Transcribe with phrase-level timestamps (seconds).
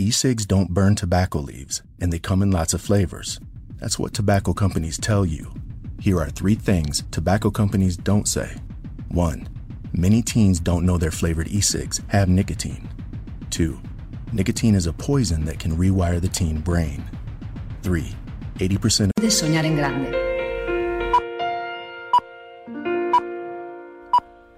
[0.00, 3.38] E-cigs don't burn tobacco leaves, and they come in lots of flavors.
[3.78, 5.52] That's what tobacco companies tell you.
[6.00, 8.56] Here are three things tobacco companies don't say.
[9.10, 9.46] One,
[9.92, 12.88] many teens don't know their flavored e-cigs have nicotine.
[13.50, 13.78] Two,
[14.32, 17.04] nicotine is a poison that can rewire the teen brain.
[17.82, 18.16] Three,
[18.54, 20.14] 80% de soñar en grande.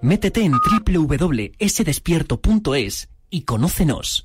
[0.02, 4.24] Métete en www.sdespierto.es y conócenos.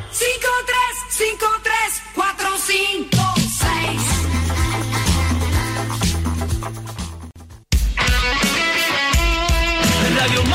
[10.21, 10.51] Radio.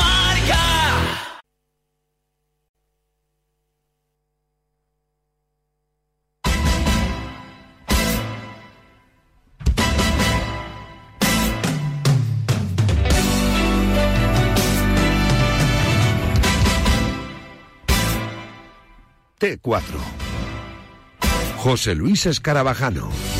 [19.39, 19.81] T4.
[21.57, 23.36] José Luis Escarabajano.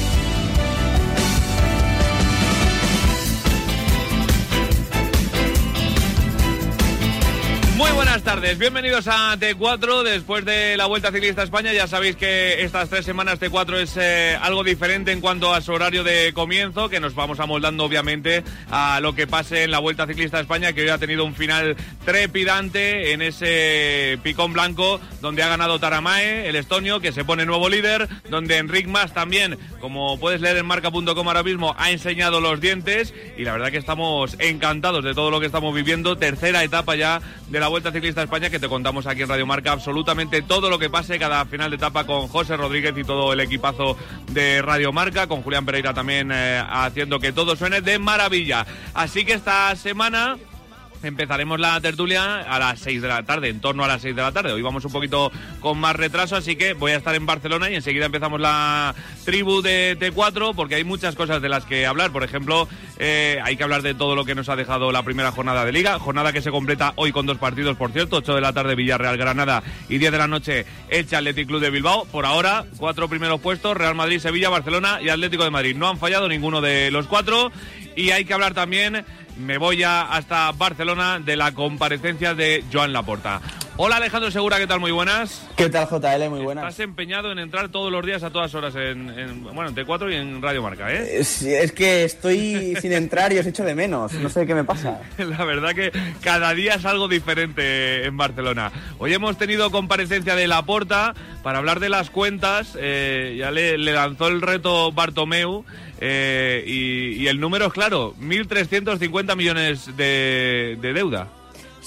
[8.28, 11.72] Tardes, bienvenidos a T4 después de la Vuelta Ciclista a España.
[11.72, 15.72] Ya sabéis que estas tres semanas T4 es eh, algo diferente en cuanto a su
[15.72, 20.08] horario de comienzo, que nos vamos amoldando obviamente a lo que pase en la Vuelta
[20.08, 25.44] Ciclista a España, que hoy ha tenido un final trepidante en ese picón blanco donde
[25.44, 30.20] ha ganado Taramae, el estonio, que se pone nuevo líder, donde Enric Mas también, como
[30.20, 34.36] puedes leer en marca.com ahora mismo, ha enseñado los dientes y la verdad que estamos
[34.40, 36.18] encantados de todo lo que estamos viviendo.
[36.18, 39.72] Tercera etapa ya de la Vuelta Ciclista España que te contamos aquí en Radio Marca
[39.72, 43.40] absolutamente todo lo que pase cada final de etapa con José Rodríguez y todo el
[43.40, 43.98] equipazo
[44.32, 48.66] de Radio Marca, con Julián Pereira también eh, haciendo que todo suene de maravilla.
[48.94, 50.38] Así que esta semana
[51.04, 54.22] Empezaremos la tertulia a las 6 de la tarde, en torno a las 6 de
[54.22, 54.52] la tarde.
[54.52, 57.76] Hoy vamos un poquito con más retraso, así que voy a estar en Barcelona y
[57.76, 62.12] enseguida empezamos la tribu de T4 porque hay muchas cosas de las que hablar.
[62.12, 65.32] Por ejemplo, eh, hay que hablar de todo lo que nos ha dejado la primera
[65.32, 68.42] jornada de liga, jornada que se completa hoy con dos partidos, por cierto, 8 de
[68.42, 72.06] la tarde Villarreal Granada y 10 de la noche Elche Athletic Club de Bilbao.
[72.06, 75.76] Por ahora, cuatro primeros puestos, Real Madrid, Sevilla, Barcelona y Atlético de Madrid.
[75.76, 77.52] No han fallado ninguno de los cuatro
[77.96, 79.06] y hay que hablar también
[79.40, 83.42] me voy ya hasta Barcelona de la comparecencia de Joan Laporta.
[83.80, 84.80] Hola Alejandro Segura, ¿qué tal?
[84.80, 85.48] Muy buenas.
[85.56, 86.30] ¿Qué tal JL?
[86.32, 86.64] Muy buenas.
[86.68, 90.12] Estás empeñado en entrar todos los días a todas horas en, en bueno, en T4
[90.12, 91.20] y en Radio Marca, ¿eh?
[91.20, 94.14] Es, es que estoy sin entrar y os echo de menos.
[94.14, 95.00] No sé qué me pasa.
[95.20, 98.72] La verdad que cada día es algo diferente en Barcelona.
[98.98, 102.76] Hoy hemos tenido comparecencia de Laporta para hablar de las cuentas.
[102.80, 105.66] eh, ya le, le lanzó el reto Bartomeu.
[106.02, 111.28] eh, y, y el número es claro, 1.350 millones de, de deuda.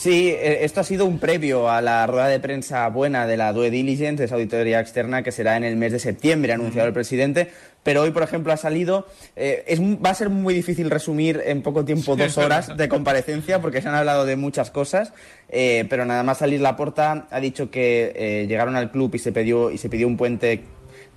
[0.01, 3.53] Sí, eh, esto ha sido un previo a la rueda de prensa buena de la
[3.53, 6.95] Due Diligence, esa auditoría externa que será en el mes de septiembre, ha anunciado el
[6.95, 7.51] presidente.
[7.83, 9.07] Pero hoy, por ejemplo, ha salido.
[9.37, 13.61] eh, es, va a ser muy difícil resumir en poco tiempo dos horas de comparecencia
[13.61, 15.13] porque se han hablado de muchas cosas.
[15.51, 19.19] eh, pero nada más salir la porta ha dicho que eh, llegaron al club y
[19.19, 20.65] se pidió y se pidió un puente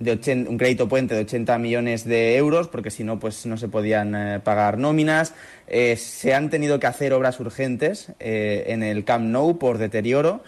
[0.00, 3.56] de 80 un crédito puente de 80 millones de euros, porque si no, pues no
[3.56, 5.34] se podían eh, pagar nóminas.
[5.68, 10.42] Eh, se han tenido que hacer obras urgentes eh, en el Camp Nou por deterioro.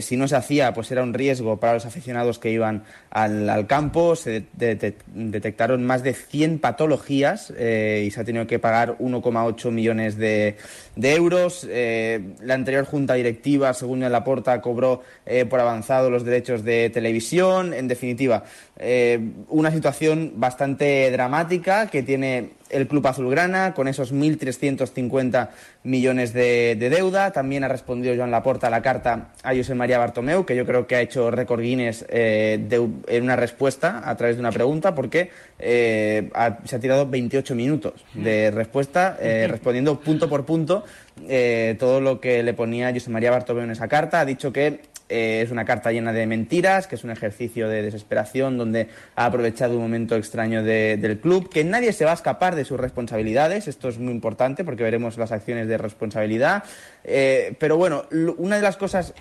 [0.00, 3.66] Si no se hacía, pues era un riesgo para los aficionados que iban al, al
[3.66, 4.14] campo.
[4.14, 9.72] Se de- de- detectaron más de 100 patologías y se ha tenido que pagar 1,8
[9.72, 10.58] millones de,
[10.96, 11.66] de euros.
[11.68, 16.90] Eh, la anterior junta directiva, según el Laporta, cobró eh, por avanzado los derechos de
[16.90, 17.74] televisión.
[17.74, 18.44] En definitiva,
[18.78, 19.18] eh,
[19.48, 25.48] una situación bastante dramática que tiene el club azulgrana con esos 1.350
[25.84, 27.30] millones de, de deuda.
[27.30, 30.86] También ha respondido Joan Laporta a la carta a José María Bartomeu, que yo creo
[30.86, 34.94] que ha hecho récord Guinness eh, de- en una respuesta a través de una pregunta,
[34.94, 40.83] porque eh, ha- se ha tirado 28 minutos de respuesta, eh, respondiendo punto por punto
[41.28, 44.20] eh, todo lo que le ponía José María Bartomeu en esa carta.
[44.20, 47.82] Ha dicho que eh, es una carta llena de mentiras, que es un ejercicio de
[47.82, 52.14] desesperación donde ha aprovechado un momento extraño de- del club, que nadie se va a
[52.14, 53.68] escapar de sus responsabilidades.
[53.68, 56.64] Esto es muy importante porque veremos las acciones de responsabilidad.
[57.04, 58.04] Eh, pero bueno,
[58.38, 59.12] una de las cosas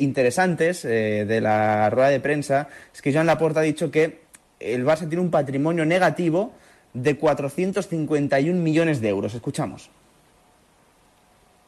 [0.00, 4.20] interesantes de la rueda de prensa es que Joan Laporta ha dicho que
[4.60, 6.52] el Barça tiene un patrimonio negativo
[6.92, 9.34] de 451 millones de euros.
[9.34, 9.90] Escuchamos.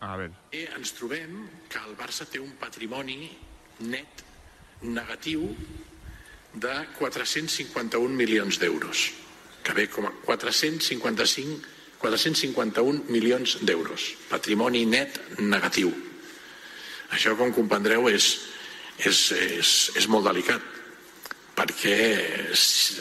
[0.04, 0.30] A ver.
[0.52, 3.30] I ens trobem que el Barça té un patrimoni
[3.88, 4.24] net
[4.84, 5.46] negatiu
[6.54, 9.08] de 451 milions d'euros,
[9.64, 11.72] que ve com a 455
[12.04, 14.10] 451 milions d'euros.
[14.28, 15.88] Patrimoni net negatiu.
[17.16, 18.26] Això, com comprendreu, és,
[19.00, 20.72] és, és, és molt delicat
[21.54, 21.96] perquè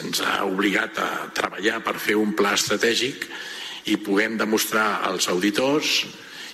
[0.04, 3.26] ens ha obligat a treballar per fer un pla estratègic
[3.90, 6.04] i puguem demostrar als auditors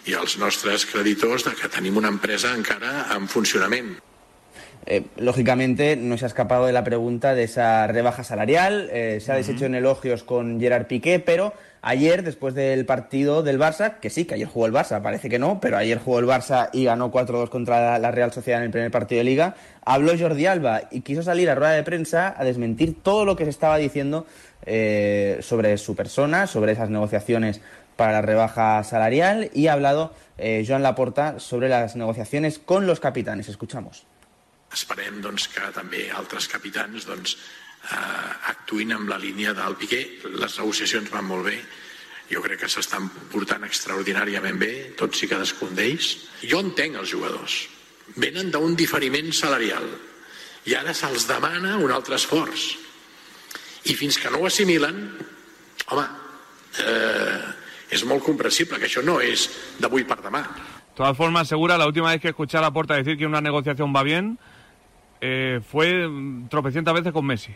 [0.06, 3.99] i als nostres creditors de que tenim una empresa encara en funcionament.
[4.87, 9.31] Eh, lógicamente no se ha escapado de la pregunta de esa rebaja salarial, eh, se
[9.31, 11.52] ha deshecho en elogios con Gerard Piqué, pero
[11.82, 15.38] ayer, después del partido del Barça, que sí, que ayer jugó el Barça, parece que
[15.38, 18.67] no, pero ayer jugó el Barça y ganó 4-2 contra la, la Real Sociedad en
[18.67, 19.55] el primer partido de Liga,
[19.85, 23.44] habló Jordi Alba y quiso salir a rueda de prensa a desmentir todo lo que
[23.44, 24.26] se estaba diciendo
[24.67, 27.62] eh, sobre su persona, sobre esas negociaciones
[28.00, 32.99] para la rebaja salarial y ha hablado eh, Joan Laporta sobre las negociaciones con los
[32.99, 33.47] capitanes.
[33.49, 34.06] Escuchamos.
[34.73, 37.35] Esperem doncs, que també altres capitans doncs,
[37.85, 40.00] eh, actuïn amb la línia del Piqué.
[40.32, 41.58] Les negociacions van molt bé.
[42.32, 46.14] Jo crec que s'estan portant extraordinàriament bé, tots i cadascun d'ells.
[46.41, 47.61] Jo entenc els jugadors.
[48.17, 49.85] Venen d'un diferiment salarial
[50.64, 52.70] i ara se'ls demana un altre esforç.
[53.85, 55.05] I fins que no ho assimilen,
[55.93, 56.08] home,
[56.81, 57.60] eh,
[57.91, 59.49] és molt comprensible que això no és
[59.81, 60.43] d'avui per demà.
[60.43, 63.95] De todas formas, segura, la última vez que escuché a Laporta decir que una negociación
[63.95, 64.39] va bien
[65.21, 66.09] eh, fue
[66.49, 67.55] tropecientas veces con Messi.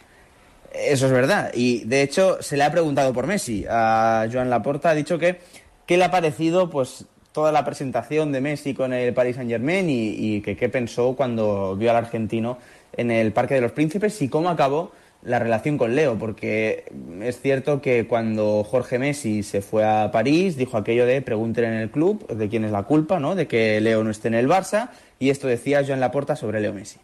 [0.73, 1.53] Eso es verdad.
[1.55, 3.65] Y de hecho se le ha preguntado por Messi.
[3.69, 5.41] A Joan Laporta ha dicho que
[5.87, 9.89] qué le ha parecido pues toda la presentación de Messi con el Paris Saint Germain
[9.89, 12.59] y, y que qué pensó cuando vio al argentino
[12.97, 14.93] en el Parque de los Príncipes y cómo acabó
[15.25, 16.85] la relación con Leo, porque
[17.23, 21.81] es cierto que cuando Jorge Messi se fue a París dijo aquello de pregúntenle en
[21.81, 23.35] el club de quién es la culpa, ¿no?
[23.35, 26.75] De que Leo no esté en el Barça y esto decía Joan Laporta sobre Leo
[26.75, 26.99] Messi.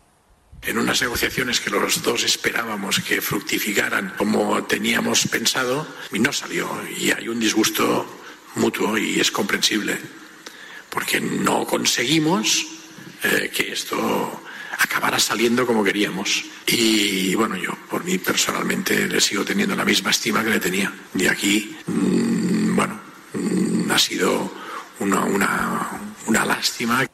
[0.63, 6.69] en unas negociaciones que los dos esperábamos que fructificaran como teníamos pensado y no salió
[6.99, 8.07] y hay un disgusto
[8.57, 9.97] mutuo y es comprensible
[10.91, 12.67] porque no conseguimos
[13.23, 14.43] eh, que esto
[14.81, 16.45] acabara saliendo como queríamos.
[16.67, 20.93] Y bueno yo por mí personalmente le sigo teniendo la misma estima que le tenía.
[21.15, 23.01] Y aquí mm, bueno
[23.35, 24.53] mm, ha sido
[24.99, 25.91] una, una,
[26.27, 27.07] una lástima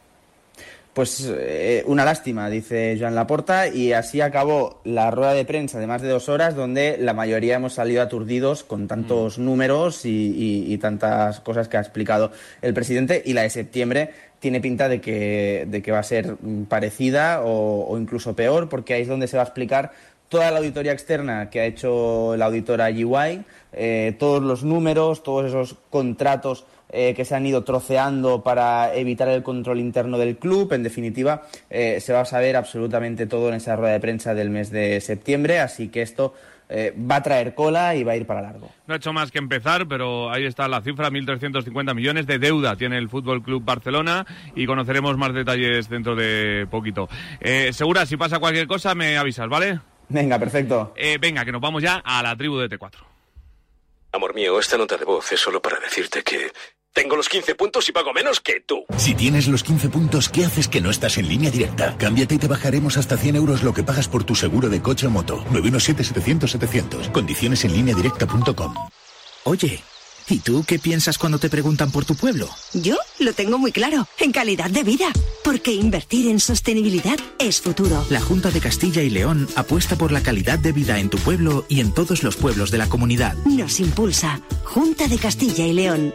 [0.97, 5.87] Pues eh, una lástima, dice Joan Laporta, y así acabó la rueda de prensa de
[5.87, 10.73] más de dos horas, donde la mayoría hemos salido aturdidos con tantos números y, y-
[10.73, 12.33] y tantas cosas que ha explicado
[12.63, 13.21] el presidente.
[13.27, 14.09] Y la de septiembre
[14.41, 18.71] tiene pinta de que, de que va a ser mm, parecida o, o incluso peor,
[18.71, 19.93] porque ahí es donde se va a explicar
[20.31, 25.45] toda la auditoría externa que ha hecho la auditora GY, eh, todos los números, todos
[25.45, 30.73] esos contratos eh, que se han ido troceando para evitar el control interno del club.
[30.73, 34.51] En definitiva, eh, se va a saber absolutamente todo en esa rueda de prensa del
[34.51, 36.35] mes de septiembre, así que esto
[36.69, 38.71] eh, va a traer cola y va a ir para largo.
[38.87, 42.77] No ha hecho más que empezar, pero ahí está la cifra, 1.350 millones de deuda
[42.77, 47.09] tiene el Fútbol Club Barcelona y conoceremos más detalles dentro de poquito.
[47.41, 49.79] Eh, Segura, si pasa cualquier cosa, me avisas, ¿vale?
[50.09, 50.93] Venga, perfecto.
[50.97, 52.99] Eh, venga, que nos vamos ya a la tribu de T4.
[54.13, 56.51] Amor mío, esta nota de voz es solo para decirte que
[56.97, 58.87] tengo los 15 puntos y pago menos que tú.
[58.97, 61.95] Si tienes los 15 puntos, ¿qué haces que no estás en línea directa?
[61.99, 65.07] Cámbiate y te bajaremos hasta 100 euros lo que pagas por tu seguro de coche
[65.07, 65.45] o moto.
[65.53, 67.13] 917-700-700.
[67.13, 68.75] Condiciones en línea directa.com.
[69.45, 69.83] Oye,
[70.31, 72.49] ¿y tú qué piensas cuando te preguntan por tu pueblo?
[72.73, 75.13] Yo lo tengo muy claro, en calidad de vida,
[75.45, 78.07] porque invertir en sostenibilidad es futuro.
[78.09, 81.67] La Junta de Castilla y León apuesta por la calidad de vida en tu pueblo
[81.69, 83.35] y en todos los pueblos de la comunidad.
[83.45, 86.15] Nos impulsa Junta de Castilla y León.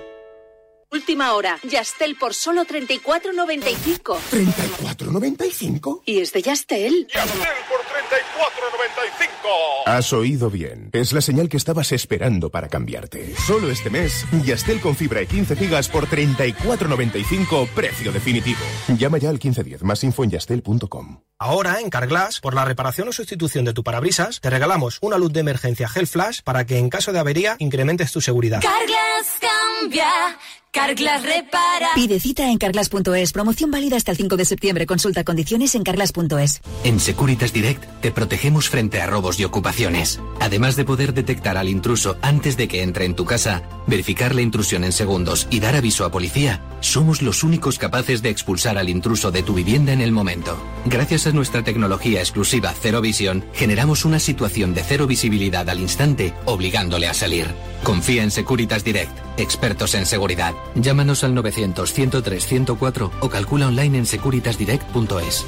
[0.93, 1.57] Última hora.
[1.63, 4.17] Yastel por solo 34.95.
[4.29, 6.01] ¿34.95?
[6.05, 7.07] Y es de Yastel.
[7.07, 9.83] Yastel por 34.95.
[9.85, 10.89] Has oído bien.
[10.91, 13.33] Es la señal que estabas esperando para cambiarte.
[13.37, 18.59] Solo este mes, Yastel con fibra y 15 gigas por 34.95, precio definitivo.
[18.89, 21.21] Llama ya al 1510, más info en yastel.com.
[21.39, 25.31] Ahora, en Carglass, por la reparación o sustitución de tu parabrisas, te regalamos una luz
[25.31, 28.61] de emergencia Gel Flash para que en caso de avería incrementes tu seguridad.
[28.61, 30.37] Carglass cambia,
[30.73, 31.89] Carglass repara.
[31.95, 33.33] Pide cita en carglass.es.
[33.33, 34.85] Promoción válida hasta el 5 de septiembre.
[34.85, 36.61] Consulta condiciones en carglass.es.
[36.85, 40.21] En Securitas Direct te protegemos frente a robos y ocupaciones.
[40.39, 44.43] Además de poder detectar al intruso antes de que entre en tu casa, verificar la
[44.43, 48.87] intrusión en segundos y dar aviso a policía, somos los únicos capaces de expulsar al
[48.87, 50.57] intruso de tu vivienda en el momento.
[50.85, 56.33] Gracias a nuestra tecnología exclusiva Cero Visión, generamos una situación de cero visibilidad al instante,
[56.45, 57.47] obligándole a salir.
[57.83, 60.53] Confía en Securitas Direct, expertos en seguridad.
[60.75, 65.45] Llámanos al 900 103 104 o calcula online en securitasdirect.es.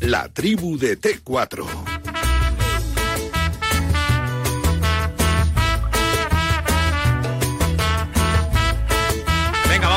[0.00, 2.15] La tribu de T4.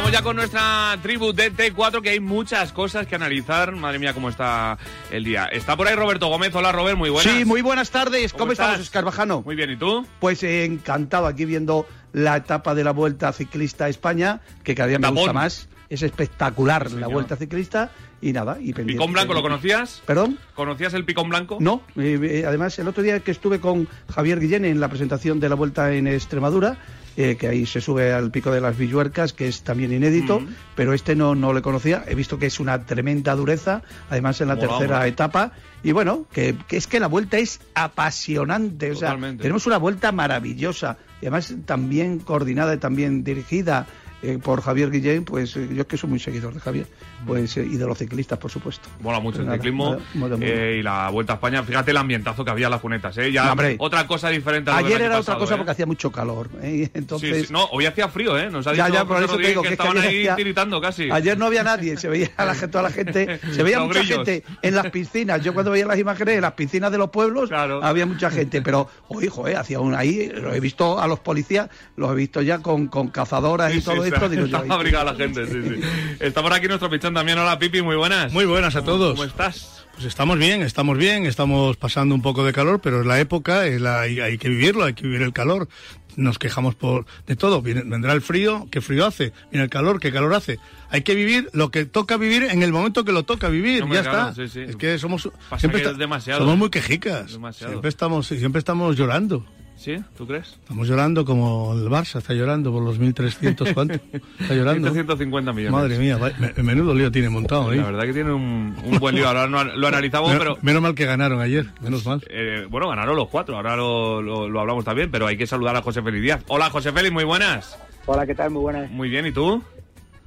[0.10, 3.76] Vamos ya con nuestra tribu de T4, que hay muchas cosas que analizar.
[3.76, 4.78] Madre mía, cómo está
[5.12, 5.46] el día.
[5.46, 6.54] Está por ahí Roberto Gómez.
[6.56, 7.32] Hola, Robert, muy buenas.
[7.32, 8.32] Sí, muy buenas tardes.
[8.32, 8.88] ¿Cómo, ¿Cómo estamos, estás?
[8.88, 9.44] Escarbajano?
[9.46, 10.06] Muy bien, ¿y tú?
[10.20, 14.88] Pues eh, encantado aquí viendo la etapa de la Vuelta Ciclista a España, que cada
[14.88, 15.70] día me gusta más.
[15.90, 17.12] Es espectacular la señor.
[17.12, 18.58] Vuelta Ciclista y nada.
[18.60, 18.94] Y pendiente.
[18.94, 20.02] ¿Picón blanco lo conocías?
[20.06, 20.40] ¿Perdón?
[20.56, 21.58] ¿Conocías el picón blanco?
[21.60, 25.40] No, eh, eh, además el otro día que estuve con Javier Guillén en la presentación
[25.40, 26.78] de la Vuelta en Extremadura,
[27.18, 30.48] eh, que ahí se sube al pico de las Villuercas, que es también inédito, Mm.
[30.76, 32.04] pero este no, no le conocía.
[32.08, 35.52] He visto que es una tremenda dureza, además en la tercera etapa.
[35.84, 38.92] Y bueno, que, que es que la vuelta es apasionante.
[38.92, 43.88] O sea, tenemos una vuelta maravillosa y además también coordinada y también dirigida.
[44.22, 46.88] Eh, por Javier Guillén, pues eh, yo es que soy muy seguidor de Javier,
[47.26, 48.90] pues eh, y de los ciclistas, por supuesto.
[49.02, 49.98] Mola mucho el ciclismo
[50.42, 51.64] eh, y la Vuelta a España.
[51.64, 53.32] Fíjate el ambientazo que había en las cunetas, ¿eh?
[53.32, 55.58] Ya No, otra cosa diferente a lo del Ayer año era otra cosa ¿eh?
[55.58, 56.50] porque hacía mucho calor.
[56.62, 56.90] ¿eh?
[56.94, 57.54] Entonces, Sí, sí.
[57.54, 58.50] No, hoy hacía frío, ¿eh?
[58.50, 60.04] Nos ha Ya, dicho ya, por José eso te digo que, que es que estaban
[60.04, 61.10] ahí hacía- tiritando casi.
[61.12, 64.00] Ayer no había nadie, se veía a la gente, toda la gente, se veía mucha
[64.00, 64.18] grillos.
[64.26, 65.42] gente en las piscinas.
[65.44, 68.88] Yo cuando veía las imágenes en las piscinas de los pueblos había mucha gente, pero
[69.08, 72.60] oye, joder, hacía un ahí, lo he visto a los policías, los he visto ya
[72.60, 74.30] con, con cazadoras y Sí, todo está- esto.
[74.30, 75.82] digo yo, está la gente, sí, sí.
[76.20, 77.38] Está por aquí nuestro pichón también.
[77.40, 78.32] Hola, Pipi, muy buenas.
[78.34, 79.12] Muy buenas a todos.
[79.14, 79.86] ¿Cómo estás?
[79.94, 83.66] Pues estamos bien, estamos bien, estamos pasando un poco de calor, pero es la época,
[83.68, 85.68] es la- hay, hay que vivirlo, hay que vivir el calor.
[86.16, 89.32] Nos quejamos por de todo, Viene- vendrá el frío, ¿qué frío hace?
[89.52, 90.58] Viene el calor, ¿qué calor hace?
[90.90, 94.02] Hay que vivir lo que toca vivir en el momento que lo toca vivir, Hombre,
[94.02, 94.34] ya está.
[94.34, 94.62] sí, sí.
[94.62, 96.40] Es que somos Pasa siempre que esta- es demasiado.
[96.42, 97.32] somos muy quejicas.
[97.34, 97.74] Demasiado.
[97.74, 99.46] Siempre estamos siempre estamos llorando.
[99.80, 99.96] ¿Sí?
[100.18, 100.58] ¿Tú crees?
[100.62, 103.94] Estamos llorando como el Barça está llorando por los 1300 cuánto.
[104.40, 104.92] Está llorando.
[104.92, 105.72] 150 millones.
[105.72, 107.78] Madre mía, me- menudo lío tiene montado, ¿eh?
[107.78, 109.26] La verdad que tiene un, un buen lío.
[109.26, 112.22] Ahora no- lo analizamos, Men- pero Menos mal que ganaron ayer, menos mal.
[112.30, 113.56] eh, bueno, ganaron los cuatro.
[113.56, 116.44] Ahora lo, lo- lo hablamos también, pero hay que saludar a José Félix Díaz.
[116.50, 117.80] Hola, José Félix, muy buenas.
[118.06, 118.52] Hola, ¿qué tal?
[118.52, 118.92] Muy buenas.
[118.92, 119.64] Muy bien, ¿y tú?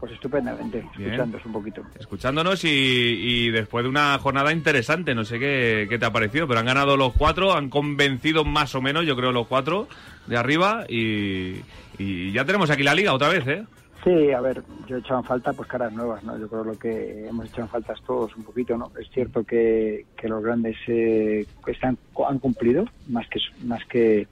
[0.02, 1.10] Pues estupendamente, Bien.
[1.10, 1.82] escuchándoos un poquito.
[1.96, 6.48] Escuchándonos y, y después de una jornada interesante, no sé qué, qué te ha parecido,
[6.48, 9.86] pero han ganado los cuatro, han convencido más o menos, yo creo, los cuatro
[10.26, 11.60] de arriba y,
[11.98, 13.64] y ya tenemos aquí la liga otra vez, ¿eh?
[14.02, 16.36] Sí, a ver, yo he echado en falta pues caras nuevas, ¿no?
[16.36, 18.90] Yo creo lo que hemos echado en falta es todos un poquito, ¿no?
[19.00, 21.96] Es cierto que, que los grandes eh, están,
[22.28, 24.26] han cumplido más que más que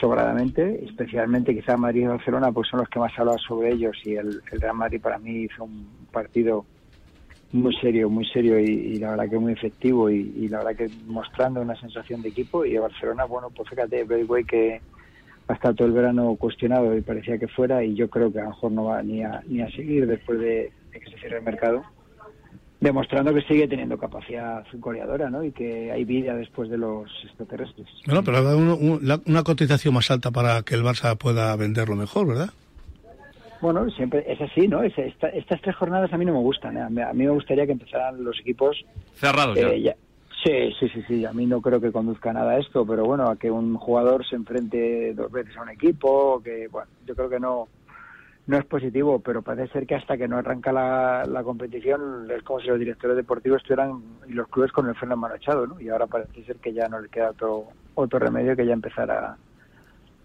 [0.00, 4.14] sobradamente, especialmente quizá Madrid y Barcelona, pues son los que más hablan sobre ellos y
[4.14, 6.64] el, el Real Madrid para mí hizo un partido
[7.52, 11.60] muy serio, muy serio y, la verdad que muy efectivo y, la verdad que mostrando
[11.60, 14.80] una sensación de equipo y el Barcelona, bueno, pues fíjate, Braithwaite que
[15.48, 18.44] ha estado todo el verano cuestionado y parecía que fuera y yo creo que a
[18.44, 21.38] lo mejor no va ni a, ni a seguir después de, de que se cierre
[21.38, 21.84] el mercado
[22.80, 25.42] demostrando que sigue teniendo capacidad goleadora ¿no?
[25.42, 27.86] y que hay vida después de los extraterrestres.
[28.06, 31.16] Bueno, pero ha dado uno- un- la- una cotización más alta para que el Barça
[31.16, 32.50] pueda venderlo mejor, ¿verdad?
[33.62, 34.82] Bueno, siempre es así, ¿no?
[34.82, 36.76] Es- esta- estas tres jornadas a mí no me gustan.
[36.76, 36.82] ¿eh?
[36.82, 39.92] A, mí, a mí me gustaría que empezaran los equipos Cerrados eh, ya.
[39.92, 39.96] ya-
[40.44, 41.24] Sí, sí, sí, sí.
[41.24, 44.24] A mí no creo que conduzca nada a esto, pero bueno, a que un jugador
[44.28, 47.66] se enfrente dos veces a un equipo, que bueno, yo creo que no
[48.46, 52.42] no es positivo, pero parece ser que hasta que no arranca la, la competición es
[52.44, 55.66] como si los directores deportivos estuvieran y los clubes con el freno en mano echado,
[55.66, 55.80] ¿no?
[55.80, 59.10] Y ahora parece ser que ya no le queda otro otro remedio que ya empezar
[59.10, 59.36] a,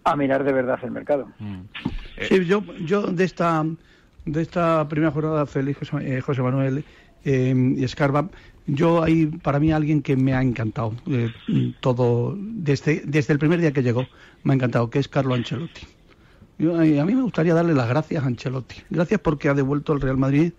[0.04, 1.28] a mirar de verdad el mercado.
[2.28, 3.64] Sí, yo, yo de esta
[4.24, 6.84] de esta primera jornada, Félix José, eh, José Manuel
[7.24, 8.28] eh, y Escarba,
[8.66, 11.32] yo hay para mí alguien que me ha encantado eh,
[11.80, 14.06] todo desde desde el primer día que llegó
[14.44, 15.86] me ha encantado, que es Carlo Ancelotti.
[16.62, 18.76] Yo, eh, a mí me gustaría darle las gracias a Ancelotti.
[18.88, 20.52] Gracias porque ha devuelto al Real Madrid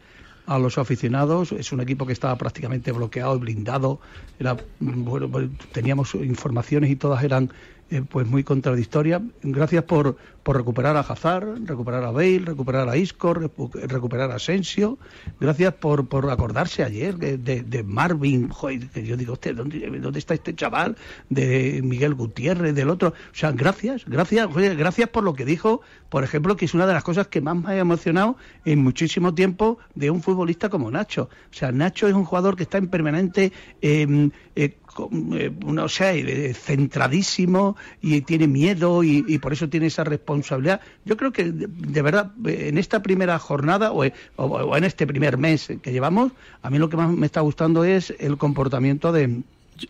[0.46, 1.54] a los aficionados.
[1.54, 4.02] Es un equipo que estaba prácticamente bloqueado y blindado.
[4.38, 7.54] Era, bueno, pues, teníamos informaciones y todas eran
[7.94, 9.22] eh, pues muy contradictorias.
[9.44, 14.36] Gracias por, por recuperar a Hazard, recuperar a Bale, recuperar a Isco, recu- recuperar a
[14.36, 14.98] Asensio.
[15.40, 20.20] Gracias por, por acordarse ayer de, de- Marvin, joder, que yo digo, "Hostia, ¿dónde, ¿dónde
[20.20, 20.96] está este chaval?
[21.30, 23.10] De Miguel Gutiérrez, del otro.
[23.10, 24.48] O sea, gracias, gracias,
[24.78, 27.56] gracias por lo que dijo, por ejemplo, que es una de las cosas que más
[27.56, 31.30] me ha emocionado en muchísimo tiempo de un futbolista como Nacho.
[31.52, 34.78] O sea, Nacho es un jugador que está en permanente con- eh,
[35.66, 40.82] no sé, eh, centradísimo y tiene miedo y, por eso tiene esa responsabilidad.
[41.06, 44.84] Yo creo que de, verdad eh, en esta primera jornada o, eh, o- o en
[44.84, 46.32] este primer mes que llevamos,
[46.62, 49.42] a mí lo que más me está gustando es el comportamiento de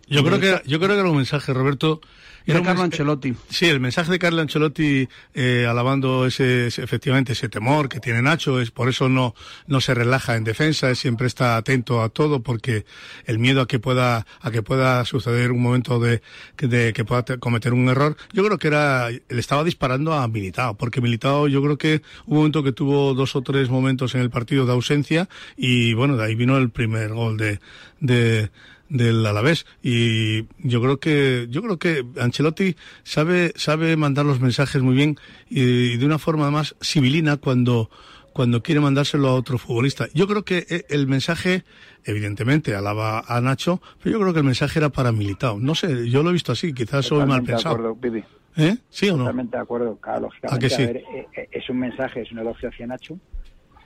[0.08, 2.02] Yo creo que yo creo que era un mensaje, Roberto.
[2.46, 3.34] Era Carlo Ancelotti.
[3.50, 8.22] Sí, el mensaje de Carlo Ancelotti eh, alabando ese, ese- efectivamente ese temor que tiene
[8.22, 9.34] Nacho, es por eso no
[9.68, 12.84] no se relaja en defensa, él siempre está atento a todo porque
[13.28, 16.22] el miedo a que pueda a que pueda suceder un momento de
[16.58, 20.12] que, de que pueda te- cometer un error, yo creo que era le estaba disparando
[20.14, 23.70] a Militao, porque Militao yo creo que hubo un momento que tuvo dos o tres
[23.70, 27.62] momentos en el partido de ausencia y bueno, de ahí vino el primer gol de
[28.02, 28.50] de
[28.90, 34.82] del Alavés y yo creo que yo creo que Ancelotti sabe sabe mandar los mensajes
[34.82, 35.18] muy bien
[35.50, 37.90] y, de una forma más civilina cuando
[38.34, 40.08] cuando quiere mandárselo a otro futbolista.
[40.16, 41.64] Yo creo que eh, el mensaje
[42.04, 45.60] evidentemente alaba a Nacho, pero yo creo que el mensaje era para Militao.
[45.60, 47.76] No sé, yo lo he visto así, quizás soy mal Totalmente de pensado.
[47.76, 48.24] acuerdo, Pipi.
[48.56, 48.78] ¿Eh?
[48.90, 49.20] ¿Sí o no?
[49.20, 50.66] Totalmente de acuerdo, claro, lógicamente.
[50.66, 50.86] ¿A que sí?
[50.86, 53.20] ver, eh, eh, es un mensaje, es un elogio hacia Nacho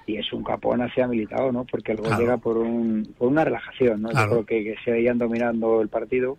[0.07, 1.65] y es un capón hacia Militao, ¿no?
[1.65, 2.21] Porque gol Claro.
[2.21, 4.09] llega por, un, por una relajación, ¿no?
[4.09, 4.25] Claro.
[4.39, 6.37] Yo creo que, que se veían dominando el partido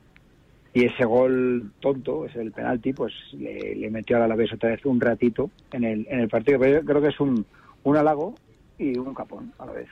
[0.74, 4.70] y ese gol tonto, es el penalti, pues le, le metió a la vez otra
[4.70, 6.58] vez un ratito en el, en el partido.
[6.58, 7.44] Pero yo creo que es un,
[7.84, 8.34] un halago
[8.78, 9.88] y un capón a la vez.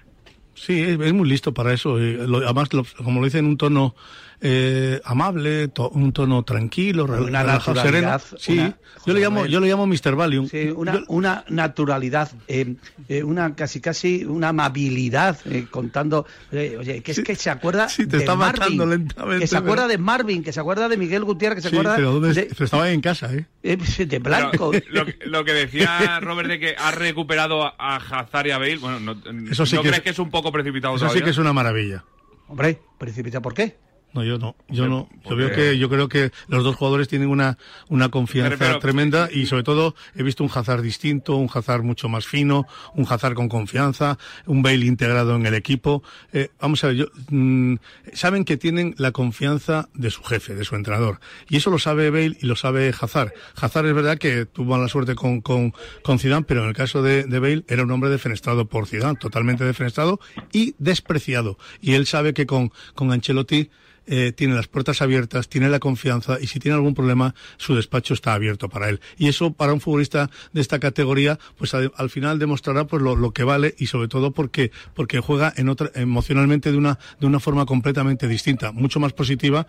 [0.55, 1.99] Sí, es, muy listo para eso.
[2.01, 3.95] eh, lo- además, lo- como lo dice en un tono
[4.41, 8.09] eh, amable, to- un tono tranquilo, Una relajado, sereno.
[8.09, 8.77] naturalidad, Sí, una-
[9.07, 10.15] yo le llamo, yo le llamo Mr.
[10.17, 10.49] Valium.
[10.49, 12.75] Sí, una, una naturalidad, eh,
[13.09, 17.89] eh, una casi casi una amabilidad eh, contando, eh, oye, que es que se acuerda
[17.89, 20.61] sí, te de está Marvin, matando lentamente, que se pero- acuerda de Marvin, que se
[20.61, 23.33] acuerda de Miguel Gutiérrez, que se Sí, acuerda pero, ¿dónde- de, pero estaba en casa,
[23.35, 23.47] ¿eh?
[23.63, 24.71] eh, de blanco.
[24.73, 25.87] Pero lo, que- lo que decía
[26.21, 29.83] Robert de que ha recuperado a, Hazard y a Bale, bueno, no, Eso sí ¿no
[29.83, 31.25] que crees es- que es un poco precipitado Eso sí todavía?
[31.25, 32.05] que es una maravilla.
[32.49, 33.77] Hombre, precipita, ¿por qué?
[34.17, 35.09] No, yo no, yo no.
[35.29, 38.79] Yo veo que, yo creo que los dos jugadores tienen una, una confianza Pero- pero-
[38.81, 43.07] tremenda y sobre todo he visto un Hazard distinto, un Hazard mucho más fino, un
[43.09, 46.03] Hazard con confianza, un Bale integrado en el equipo.
[46.33, 47.75] Eh, vamos a ver, yo, mm,
[48.15, 51.21] saben que tienen la confianza de su jefe, de su entrenador.
[51.51, 53.33] Y eso lo sabe Bale y lo sabe Hazard.
[53.61, 57.03] Hazard es verdad que tuvo mala suerte con, con, con Zidane, pero en el caso
[57.03, 60.21] de, de Bale era un hombre defenestrado por Zidane, totalmente defenestrado
[60.53, 61.59] y despreciado.
[61.83, 63.69] Y él sabe que con, con Ancelotti
[64.07, 68.15] eh, tiene las puertas abiertas, tiene la confianza y si tiene algún problema, su despacho
[68.15, 69.01] está abierto para él.
[69.19, 73.17] Y eso para un futbolista de esta categoría, pues al, al final demostrará pues lo,
[73.17, 77.27] lo que vale y sobre todo porque, porque juega en otra, emocionalmente de una, de
[77.27, 79.67] una forma completamente distinta, mucho más positiva.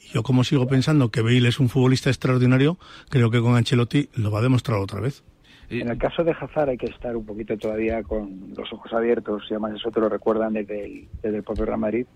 [0.00, 4.08] Y yo como sigo pensando que Bale es un futbolista extraordinario, creo que con Ancelotti
[4.14, 5.22] lo va a demostrar otra vez.
[5.68, 9.44] En el caso de Hazard hay que estar un poquito todavía con los ojos abiertos
[9.48, 12.06] y además eso te lo recuerdan desde el, desde el propio Real Madrid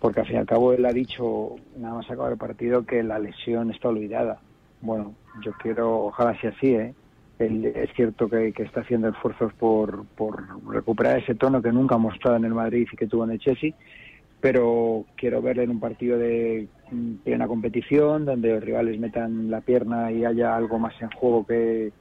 [0.00, 3.02] porque al fin y al cabo él ha dicho nada más acabar el partido que
[3.02, 4.40] la lesión está olvidada.
[4.80, 6.94] Bueno, yo quiero, ojalá sea así, ¿eh?
[7.38, 11.94] Él, es cierto que, que está haciendo esfuerzos por, por recuperar ese tono que nunca
[11.94, 13.72] ha mostrado en el Madrid y que tuvo en el Chelsea,
[14.40, 19.60] pero quiero verle en un partido de mm, plena competición, donde los rivales metan la
[19.60, 21.92] pierna y haya algo más en juego que,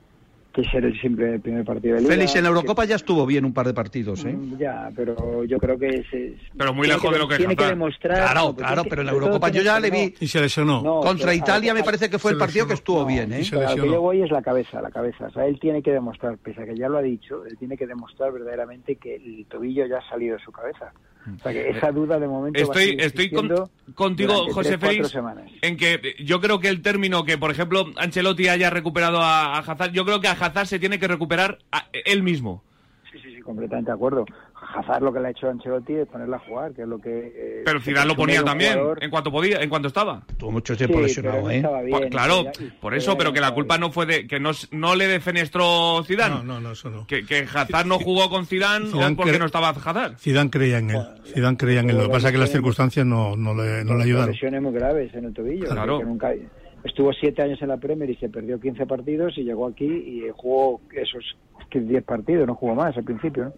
[0.54, 2.14] que ser el simple primer partido de liga.
[2.14, 4.34] Félix, en la Eurocopa ya estuvo bien un par de partidos, ¿eh?
[4.34, 6.14] Mm, Ya, pero yo creo que es...
[6.14, 8.18] es- Pero muy lejos de lo que Tiene que demostrar...
[8.18, 10.82] Claro, no, claro, pero en la Eurocopa yo ya le vi Y se lesionó.
[10.82, 13.06] No, contra pero- Italia, a- me parece que fue el se partido que estuvo No,
[13.06, 13.44] bien, ¿eh?
[13.44, 15.28] se pero lo que yo voy es la cabeza, la cabeza.
[15.28, 17.78] O sea, él tiene que demostrar, pese a que ya lo ha dicho, él tiene
[17.78, 20.92] que demostrar verdaderamente que el tobillo ya ha salido de su cabeza.
[21.28, 23.50] O sea, que esa duda de momento va a Estoy, estoy con-
[23.94, 25.14] contigo, José Félix,
[25.62, 29.60] en que yo creo que el término que, por ejemplo, Ancelotti haya recuperado a, a
[29.60, 32.64] Hazard, yo creo que a Hazard se tiene que recuperar a- él mismo.
[33.12, 34.26] Sí, sí, sí, completamente de acuerdo.
[34.74, 37.00] Hazard lo que le ha hecho a Ancelotti es ponerla a jugar, que es lo
[37.00, 37.10] que...
[37.36, 40.22] eh, Pero Zidane lo ponía también, jugador- en cuanto podía, en cuanto estaba.
[40.38, 41.56] Tuvo mucho Sí, tiempo pero lesionado, no ¿eh?
[41.58, 44.40] estaba bien, claro, y- y- por eso, pero que la culpa no fue de que
[44.40, 46.36] no, no le defenestró Zidane.
[46.36, 47.08] No, no, no, eso no.
[47.08, 50.18] Que, que Hazard no jugó con Zidane, Zidane porque cre- no estaba Hazard.
[50.20, 51.02] Zidane creía en él.
[51.34, 51.98] Zidane creía en él.
[51.98, 54.32] Lo que pasa es que las circunstancias no, no le, no le ayudaron.
[54.32, 55.66] lesiones muy graves en el tobillo.
[55.70, 56.00] Claro.
[56.00, 56.34] que nunca-
[56.84, 60.30] estuvo siete años en la Premier y se perdió 15 partidos y llegó aquí y
[60.36, 61.38] jugó esos
[61.72, 63.46] 10 partidos, no jugó más al principio.
[63.46, 63.54] ¿no?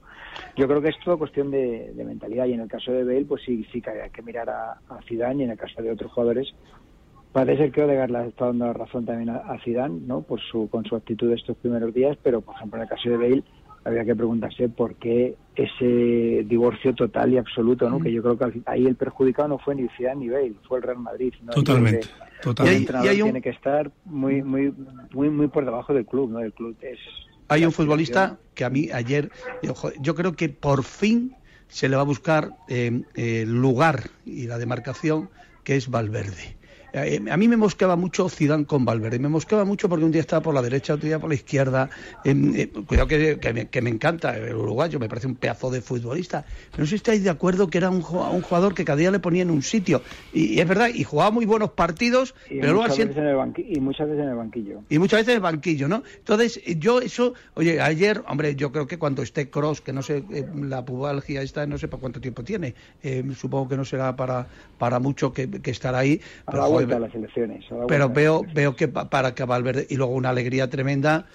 [0.58, 3.44] Yo creo que es todo cuestión de, mentalidad y en el caso de Bale, pues
[3.46, 6.12] sí, sí que hay que mirar a, a Zidane y en el caso de otros
[6.12, 6.54] jugadores,
[7.32, 10.22] parece ser que Odegaard le está dando la razón también a, Zidane, ¿no?
[10.22, 13.18] Por su, con su actitud estos primeros días, pero por ejemplo en el caso de
[13.18, 13.44] Bale
[13.84, 18.00] había que preguntarse por qué ese divorcio total y absoluto, ¿no?
[18.00, 20.84] Que yo creo que ahí el perjudicado no fue ni Zidane ni Bale, fue el
[20.84, 21.34] Real Madrid.
[21.44, 21.52] ¿no?
[21.54, 22.08] Totalmente,
[22.42, 22.94] totalmente.
[23.04, 23.28] Y, hay, un...
[23.28, 24.74] tiene que estar muy, muy,
[25.14, 26.40] muy, muy por debajo del club, ¿no?
[26.40, 27.00] El club es...
[27.48, 29.30] Hay un futbolista que a mí ayer,
[30.00, 31.36] yo, creo que por fin
[31.68, 35.30] se le va a buscar eh, el lugar y la demarcación
[35.66, 36.61] que es Valverde eh,
[36.94, 39.20] a mí me mosqueaba mucho Zidane con Valverde.
[39.20, 41.90] Me mosqueaba mucho porque un día estaba por la derecha, otro día por la izquierda.
[42.26, 46.46] Eh, cuidado que, me, encanta el uruguayo, me parece un pedazo de futbolista.
[46.78, 49.44] no sé si estáis de acuerdo que era un, jugador que cada día le ponía
[49.44, 50.02] en un sitio.
[50.34, 53.80] Y, es verdad, y jugaba muy buenos partidos, y pero muchas veces en el y
[53.80, 54.82] muchas veces en el banquillo.
[54.90, 56.04] Y muchas veces en el banquillo, ¿no?
[56.18, 60.24] Entonces, yo eso, oye, ayer, hombre, yo creo que cuando esté Cross, que no sé,
[60.32, 62.76] eh, la pubalgia esta, no sé para cuánto tiempo tiene,
[63.36, 66.20] supongo que no será para, para mucho que, estará ahí.
[66.46, 67.66] Pero, las elecciones.
[67.88, 71.26] Pero veo, veo que para que Valverde, y luego una alegría tremenda,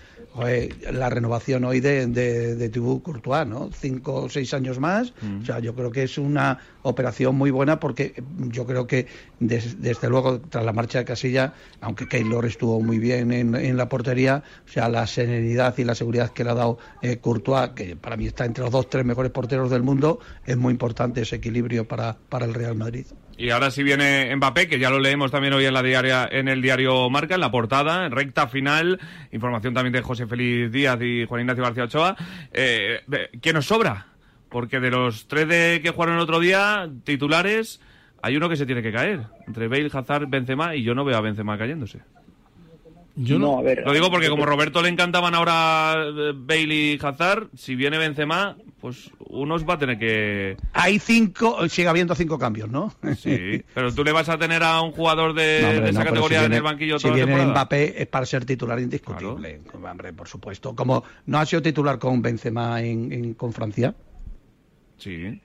[0.92, 3.70] la renovación hoy de, de, de Thibaut Courtois, ¿no?
[3.72, 5.14] Cinco o seis años más.
[5.22, 5.42] Mm.
[5.42, 9.06] O sea, yo creo que es una operación muy buena porque yo creo que
[9.40, 14.42] desde luego tras la marcha de Casilla, aunque Keylor estuvo muy bien en, la portería,
[14.64, 18.16] o sea, la serenidad y la seguridad que le ha dado eh, Courtois, que para
[18.16, 21.88] mí está entre los dos, tres mejores porteros del mundo, es muy importante ese equilibrio
[21.88, 23.06] para, para el Real Madrid.
[23.38, 26.48] Y ahora sí viene Mbappé, que ya lo leemos también hoy en la diaria, en
[26.48, 28.98] el diario Marca, en la portada, recta final,
[29.30, 32.16] información también de José Félix Díaz y Juan Ignacio García Ochoa.
[32.52, 33.02] Eh,
[33.42, 34.06] ¿Qué nos sobra?
[34.48, 37.80] Porque de los tres de que jugaron el otro día, titulares,
[38.22, 39.20] hay uno que se tiene que caer.
[39.46, 42.00] Entre Bale, Hazard, Benzema, y yo no veo a Benzema cayéndose.
[43.18, 47.74] Yo no, Lo digo porque como Roberto le encantaban ahora eh, Bale y Hazard, si
[47.74, 50.58] viene Benzema, pues unos va a tener que...
[50.74, 52.92] Hay cinco, sigue habiendo cinco cambios, ¿no?
[53.16, 56.62] Sí, pero tú le vas a tener a un jugador de, esa categoría en el
[56.62, 60.74] banquillo si viene Mbappé es para ser titular indiscutible, hombre, por supuesto.
[60.74, 63.94] Como no ha sido titular con Benzema en, con Francia.
[64.98, 65.40] Sí.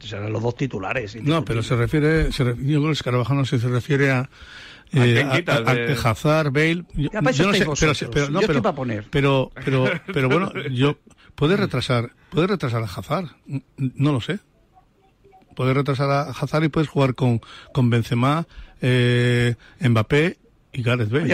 [0.00, 1.16] Serán los dos titulares.
[1.22, 4.28] No, pero se refiere, se, yo creo que Carvajal no se refiere a
[4.92, 6.84] eh, a, Hazard, Bale.
[6.94, 9.06] Yo, no sé, pero, pero, no, pero, poner.
[9.10, 10.98] pero, pero, pero bueno, yo
[11.34, 13.26] puede retrasar, puede retrasar a Hazard,
[13.76, 14.38] no lo sé.
[15.56, 17.40] Puede retrasar a Hazard y puedes jugar con,
[17.72, 18.46] con Benzema,
[18.80, 20.38] eh, Mbappé
[20.74, 21.24] y Gareth Bale.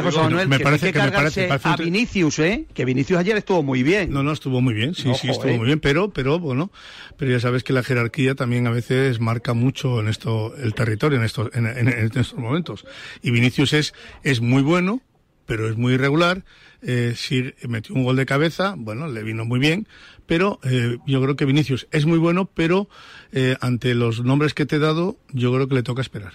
[0.46, 2.66] me, parece que, me parece, a Vinicius, ¿eh?
[2.74, 4.11] Que Vinicius ayer estuvo muy bien.
[4.11, 6.72] No, no, estuvo muy bien, sí, sí, estuvo muy bien, pero, pero, bueno,
[7.16, 11.18] pero ya sabes que la jerarquía también a veces marca mucho en esto, el territorio
[11.18, 12.85] en estos, en, estos momentos.
[13.22, 15.03] Y Vinicius es, es muy bueno,
[15.46, 16.44] pero es muy irregular.
[16.83, 19.87] Eh, si metió un gol de cabeza, bueno, le vino muy bien,
[20.27, 22.88] pero eh, yo creo que Vinicius es muy bueno, pero
[23.33, 26.35] eh, ante los nombres que te he dado, yo creo que le toca esperar.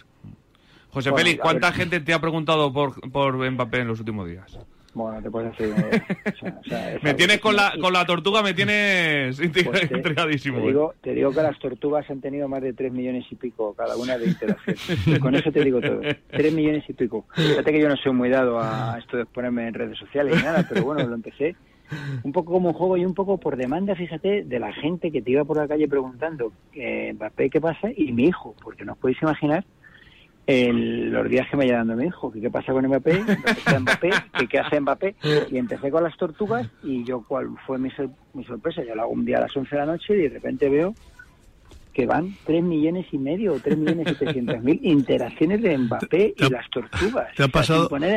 [0.94, 4.60] José Félix, ¿cuánta gente te ha preguntado por, por Mbappé en los últimos días?
[4.94, 5.74] Bueno, te puedes decir.
[6.72, 10.60] Eh, me tienes con la, con la tortuga, me tienes pues intrigadísimo.
[10.60, 13.74] Te, digo, te digo que las tortugas han tenido más de 3 millones y pico
[13.74, 15.20] cada una de interacciones.
[15.22, 16.02] con eso te digo todo.
[16.32, 17.26] 3 millones y pico.
[17.36, 20.44] Fíjate que yo no soy muy dado a esto de ponerme en redes sociales ni
[20.44, 21.56] nada, pero bueno, lo empecé
[22.24, 25.22] un poco como un juego y un poco por demanda, fíjate, de la gente que
[25.22, 27.90] te iba por la calle preguntando, eh, Mbappé, ¿qué pasa?
[27.96, 29.66] Y mi hijo, porque no os podéis imaginar
[30.46, 33.24] el, los días que me haya dando mi hijo, que qué pasa con Mbappé,
[33.80, 35.16] Mbappé, que qué hace Mbappé,
[35.52, 37.90] y empecé con las tortugas y yo cuál fue mi,
[38.34, 40.30] mi sorpresa, yo lo hago un día a las 11 de la noche y de
[40.30, 40.94] repente veo
[41.94, 46.34] que van 3 millones y medio o 3 millones y 700 mil interacciones de Mbappé
[46.36, 47.34] y las tortugas.
[47.36, 47.88] ¿Te ha pasado?
[47.88, 48.08] Bueno,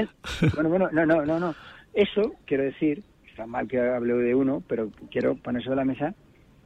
[0.69, 1.55] bueno, no, no, no, no.
[1.93, 6.15] Eso, quiero decir, está mal que hable de uno, pero quiero poner sobre la mesa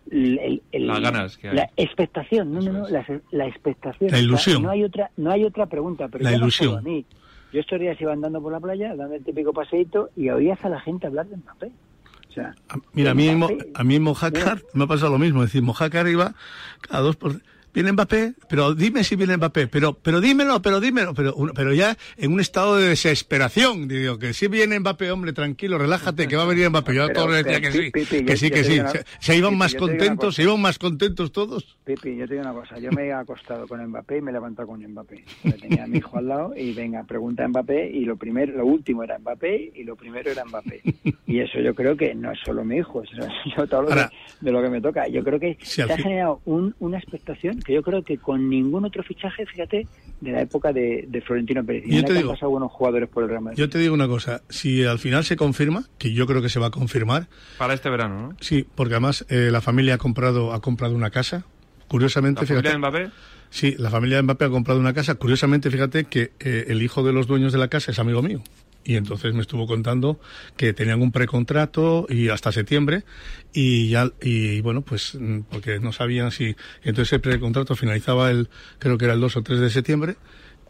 [0.06, 4.10] las ganas que la expectación no no no la, expectación.
[4.10, 4.62] La ilusión.
[4.62, 6.78] no hay otra no hay otra pregunta pero la ilusión.
[6.78, 7.04] a mí.
[7.52, 10.68] Yo estos días iba andando por la playa dando el típico paseíto y oías a
[10.68, 11.72] la gente hablar de Mbappé.
[12.28, 12.54] O sea,
[12.92, 13.28] mira, a mí,
[13.74, 15.42] a mí en Mojácar me ha pasado lo mismo.
[15.42, 16.34] Es decir, Mojácar iba
[16.80, 17.40] cada dos por
[17.72, 21.96] viene Mbappé, pero dime si viene Mbappé, pero, pero dímelo, pero dímelo, pero, pero ya
[22.16, 26.42] en un estado de desesperación, digo, que si viene Mbappé, hombre, tranquilo, relájate, que va
[26.42, 26.94] a venir Mbappé.
[26.94, 28.80] Yo a todos les decía que sí, que sí, que sí.
[29.20, 31.78] Se, iban más contentos, se iban más contentos todos.
[31.84, 34.34] Pipi, yo te digo una cosa, yo me he acostado con Mbappé y me he
[34.34, 35.24] levantado con Mbappé.
[35.60, 38.66] tenía a mi hijo al lado y venga, pregunta a Mbappé y lo primero, lo
[38.66, 40.82] último era Mbappé y lo primero era Mbappé.
[41.26, 43.10] Y eso yo creo que no es solo mi hijo, es
[43.68, 43.90] todo lo
[44.40, 45.08] de lo que me toca.
[45.08, 48.84] Yo creo que se ha generado un, una expectación que yo creo que con ningún
[48.84, 49.86] otro fichaje, fíjate,
[50.20, 51.84] de la época de, Florentino Pérez.
[51.86, 53.58] Y yo te digo, han pasado buenos jugadores por el Real Madrid.
[53.58, 56.58] Yo te digo una cosa, si al final se confirma, que yo creo que se
[56.58, 57.28] va a confirmar.
[57.58, 58.36] Para este verano, ¿no?
[58.40, 61.44] Sí, porque además eh, la familia ha comprado, ha comprado una casa.
[61.88, 63.10] Curiosamente, ¿La familia de Mbappé?
[63.50, 65.16] Sí, la familia de Mbappé ha comprado una casa.
[65.16, 68.42] Curiosamente, fíjate que eh, el hijo de los dueños de la casa es amigo mío.
[68.84, 70.18] Y entonces me estuvo contando
[70.56, 73.04] que tenían un precontrato y hasta septiembre
[73.52, 78.48] y ya y bueno pues mm, porque no sabían si entonces el precontrato finalizaba el
[78.78, 80.16] creo que era el 2 o 3 de septiembre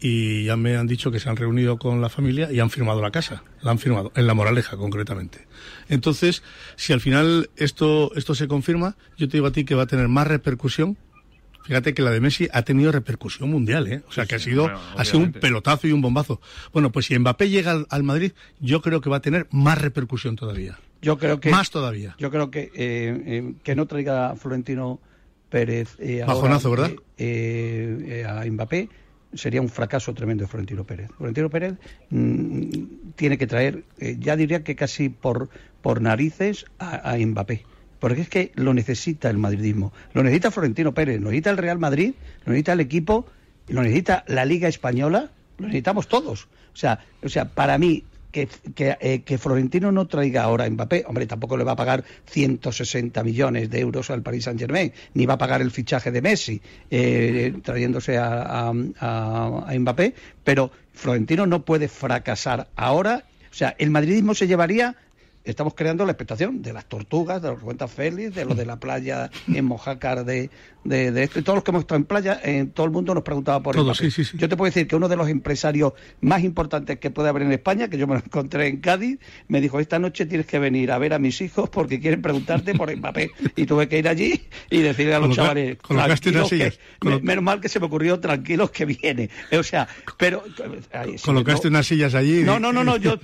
[0.01, 3.01] y ya me han dicho que se han reunido con la familia y han firmado
[3.01, 5.47] la casa, la han firmado en La Moraleja concretamente.
[5.89, 6.41] Entonces,
[6.75, 9.87] si al final esto esto se confirma, yo te digo a ti que va a
[9.87, 10.97] tener más repercusión
[11.63, 14.01] Fíjate que la de Messi ha tenido repercusión mundial, ¿eh?
[14.07, 16.41] O sea, que ha sido, ha sido un pelotazo y un bombazo.
[16.73, 20.35] Bueno, pues si Mbappé llega al, Madrid, yo creo que va a tener más repercusión
[20.35, 20.79] todavía.
[21.01, 21.49] Yo creo que.
[21.49, 22.15] Más todavía.
[22.17, 24.99] Yo creo que, eh, eh, que no traiga Florentino
[25.49, 25.95] Pérez.
[25.99, 26.91] Eh, Bajonazo, ¿verdad?
[28.27, 28.89] a Mbappé
[29.33, 31.09] sería un fracaso tremendo de Florentino Pérez.
[31.15, 31.75] Florentino Pérez
[32.09, 33.83] mm, tiene que traer,
[34.19, 35.49] ya diría que casi por,
[35.81, 37.65] por narices, a, a Mbappé
[38.01, 39.93] porque es que lo necesita el madridismo.
[40.13, 43.27] Lo necesita Florentino Pérez, lo necesita el Real Madrid, lo necesita el equipo,
[43.67, 46.47] lo necesita la Liga Española, lo necesitamos todos.
[46.73, 51.03] O sea, o sea para mí, que, eh, que, Florentino no traiga ahora a Mbappé,
[51.05, 55.27] hombre, tampoco le va a pagar 160 millones de euros al Paris Saint Germain, ni
[55.27, 56.59] va a pagar el fichaje de Messi
[56.89, 63.25] eh, trayéndose a, a Mbappé, pero Florentino no puede fracasar ahora.
[63.51, 64.95] O sea, el madridismo se llevaría
[65.43, 68.79] estamos creando la expectación de las tortugas, de los cuentas feliz, de lo de la
[68.79, 70.49] playa en Mojácar de,
[70.83, 71.39] de, esto.
[71.39, 73.75] Y todos los que hemos estado en playa, en todo el mundo nos preguntaba por
[73.75, 73.93] eso.
[73.95, 74.37] Sí, sí, sí.
[74.37, 77.51] Yo te puedo decir que uno de los empresarios más importantes que puede haber en
[77.51, 80.91] España, que yo me lo encontré en Cádiz, me dijo, esta noche tienes que venir
[80.91, 83.31] a ver a mis hijos porque quieren preguntarte por Mbappé.
[83.55, 85.77] Y tuve que ir allí y decirle a los chavales,
[87.21, 89.29] menos mal que se me ocurrió, tranquilos que viene.
[89.61, 90.43] O sea, pero...
[91.23, 92.43] Colocaste unas sillas allí.
[92.43, 93.19] No, no, no, no, yo,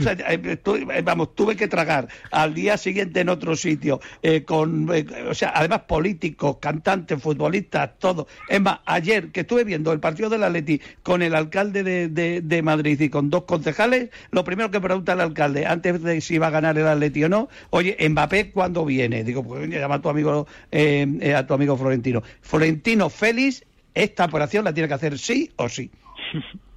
[1.03, 5.51] vamos, tuve que tragar al día siguiente en otro sitio, eh, con, eh, o sea,
[5.55, 8.27] además políticos, cantantes, futbolistas, todo.
[8.49, 12.61] Es más, ayer que estuve viendo el partido del Atleti con el alcalde de, de,
[12.61, 16.47] Madrid y con dos concejales, lo primero que pregunta el alcalde, antes de si iba
[16.47, 19.23] a ganar el Atleti o no, oye, Mbappé, ¿cuándo viene?
[19.23, 22.21] Digo, pues llama a tu amigo, eh, a tu amigo Florentino.
[22.41, 25.91] Florentino Félix, esta operación la tiene que hacer sí o sí.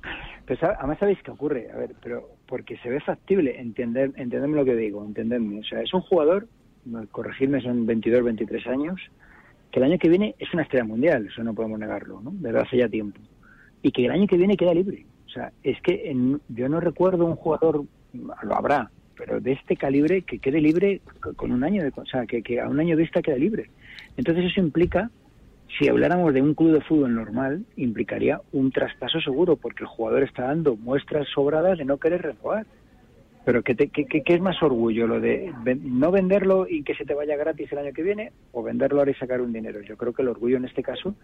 [0.51, 4.65] Pues además sabéis qué ocurre, a ver, pero porque se ve factible, entender, entenderme lo
[4.65, 5.61] que digo, entenderme.
[5.61, 6.49] O sea, es un jugador,
[7.13, 9.01] corregirme, son 22, 23 años,
[9.71, 12.33] que el año que viene es una estrella mundial, eso no podemos negarlo, ¿no?
[12.35, 13.21] Desde hace ya tiempo.
[13.83, 15.07] Y que el año que viene queda libre.
[15.27, 16.13] O sea, es que
[16.49, 21.01] yo no recuerdo un jugador, lo habrá, pero de este calibre que quede libre
[21.37, 23.71] con un año de, o sea, que, que a un año vista queda libre.
[24.17, 25.09] Entonces eso implica
[25.79, 30.23] si habláramos de un club de fútbol normal, implicaría un traspaso seguro, porque el jugador
[30.23, 32.67] está dando muestras sobradas de no querer renovar.
[33.45, 35.07] Pero ¿qué, qué, es más orgullo?
[35.07, 35.53] ¿Lo de
[35.83, 39.13] no venderlo y que se te vaya gratis el año que viene o venderlo ahora
[39.13, 39.81] y sacar un dinero?
[39.81, 41.15] Yo creo que el orgullo en este caso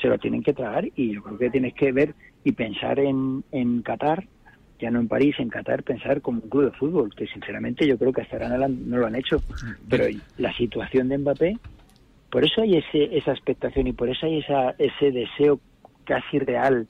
[0.00, 2.14] se lo tienen que tragar y yo creo que tienes que ver
[2.44, 4.24] y pensar en, en Qatar,
[4.78, 7.98] ya no en París, en Qatar, pensar como un club de fútbol, que sinceramente yo
[7.98, 9.42] creo que hasta ahora no lo han hecho.
[9.88, 10.04] Pero
[10.38, 11.58] la situación de Mbappé
[12.34, 15.60] por eso hay ese, esa expectación y por eso hay esa, ese deseo
[16.02, 16.88] casi real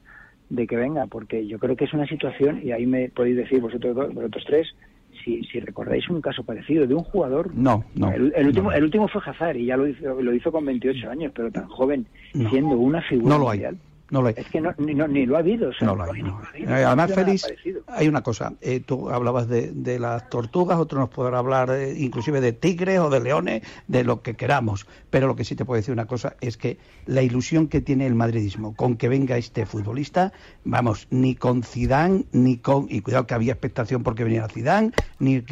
[0.48, 3.60] de que venga, porque yo creo que es una situación, y ahí me podéis decir
[3.60, 4.74] vosotros, dos, vosotros tres,
[5.22, 7.54] si, si recordáis un caso parecido de un jugador.
[7.54, 8.10] No, no.
[8.10, 11.30] El, último, el último fue Hazard y ya lo hizo, lo hizo con 28 años,
[11.36, 13.66] pero tan joven, siendo una figura no lo Hay.
[14.14, 15.72] No Es que no, ni, lo ha habido.
[15.80, 16.22] no lo hay,
[16.68, 17.52] Además, Félix,
[17.88, 18.52] hay una cosa.
[18.60, 23.10] Eh, tú hablabas de, las tortugas, otro nos podrá hablar eh, inclusive de tigres o
[23.10, 24.86] de leones, de lo que queramos.
[25.10, 28.06] Pero lo que sí te puedo decir una cosa es que la ilusión que tiene
[28.06, 32.86] el madridismo con que venga este futbolista, vamos, ni con Zidane, ni con...
[32.88, 35.42] Y cuidado que había expectación porque venía Zidane, ni,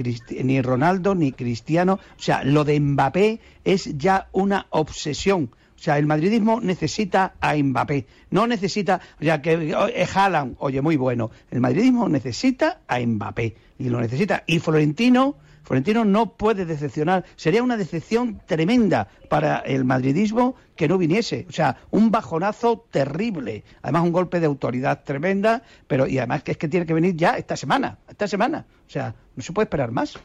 [0.44, 1.98] ni Ronaldo, ni Cristiano.
[2.16, 5.50] O sea, lo de Mbappé es ya una obsesión
[5.82, 10.96] o sea, el madridismo necesita a Mbappé, no necesita, ya que es Haaland, oye, muy
[10.96, 11.32] bueno.
[11.50, 14.44] El madridismo necesita a Mbappé y lo necesita.
[14.46, 17.24] Y Florentino, Florentino no puede decepcionar.
[17.34, 21.46] Sería una decepción tremenda para el madridismo que no viniese.
[21.48, 23.64] O sea, un bajonazo terrible.
[23.82, 27.16] Además, un golpe de autoridad tremenda, pero y además que es que tiene que venir
[27.16, 28.66] ya esta semana, esta semana.
[28.86, 30.16] O sea, no se puede esperar más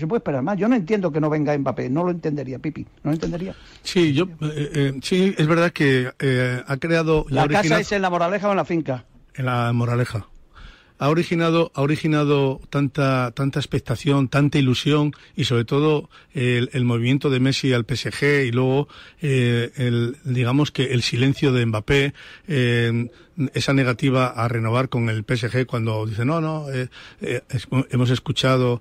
[0.00, 0.58] se puede esperar más.
[0.58, 3.54] Yo no entiendo que no venga Mbappé, no lo entendería, Pipi, no lo entendería.
[3.82, 7.26] Sí, yo, eh, eh, sí, es verdad que eh, ha creado...
[7.28, 9.04] ¿La, casa es en la Moraleja o en la finca?
[9.34, 10.26] En la Moraleja.
[10.98, 17.30] Ha originado, ha originado tanta, tanta expectación, tanta ilusión y sobre todo el, el movimiento
[17.30, 18.88] de Messi al PSG y luego
[19.20, 22.14] eh, el, digamos que el silencio de Mbappé,
[22.46, 23.08] eh,
[23.52, 26.88] esa negativa a renovar con el PSG cuando dice no, no, eh,
[27.20, 27.42] eh,
[27.90, 28.80] hemos escuchado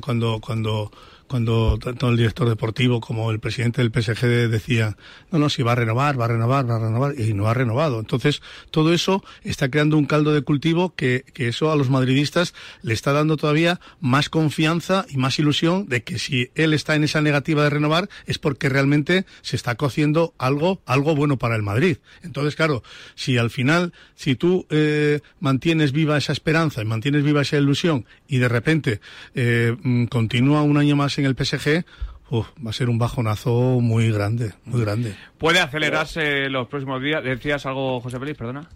[0.00, 0.90] cuando, cuando
[1.34, 4.96] cuando tanto el director deportivo como el presidente del PSG decía,
[5.32, 7.54] no, no, si va a renovar, va a renovar, va a renovar, y no ha
[7.54, 7.98] renovado.
[7.98, 12.54] Entonces, todo eso está creando un caldo de cultivo que, que eso a los madridistas
[12.82, 17.02] le está dando todavía más confianza y más ilusión de que si él está en
[17.02, 21.64] esa negativa de renovar es porque realmente se está cociendo algo, algo bueno para el
[21.64, 21.96] Madrid.
[22.22, 22.84] Entonces, claro,
[23.16, 28.06] si al final, si tú eh, mantienes viva esa esperanza y mantienes viva esa ilusión
[28.28, 29.00] y de repente
[29.34, 31.84] eh, mm, continúa un año más en el PSG,
[32.30, 35.14] uf, va a ser un bajonazo muy grande, muy grande.
[35.38, 37.22] ¿Puede acelerarse los próximos días?
[37.24, 38.38] ¿Decías algo, José Félix?
[38.38, 38.68] Perdona.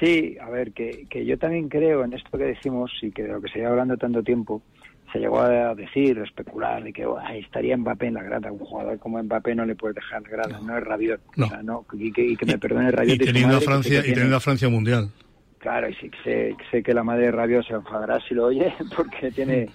[0.00, 3.28] Sí, a ver, que, que yo también creo en esto que decimos y que de
[3.32, 4.62] lo que se lleva hablando tanto tiempo,
[5.12, 8.50] se llegó a decir, a especular, de que "Ay, estaría Mbappé en la grada.
[8.52, 11.20] Un jugador como Mbappé no le puede dejar la grada, no, es Rabiot.
[11.36, 11.46] No.
[11.46, 13.16] O sea, no, y, que, y que me perdone Rabiot.
[13.16, 15.10] Y teniendo a Francia, y teniendo a Francia mundial.
[15.60, 19.30] Claro, y sí, sé, sé que la madre de se enfadará si lo oye, porque
[19.30, 19.68] tiene,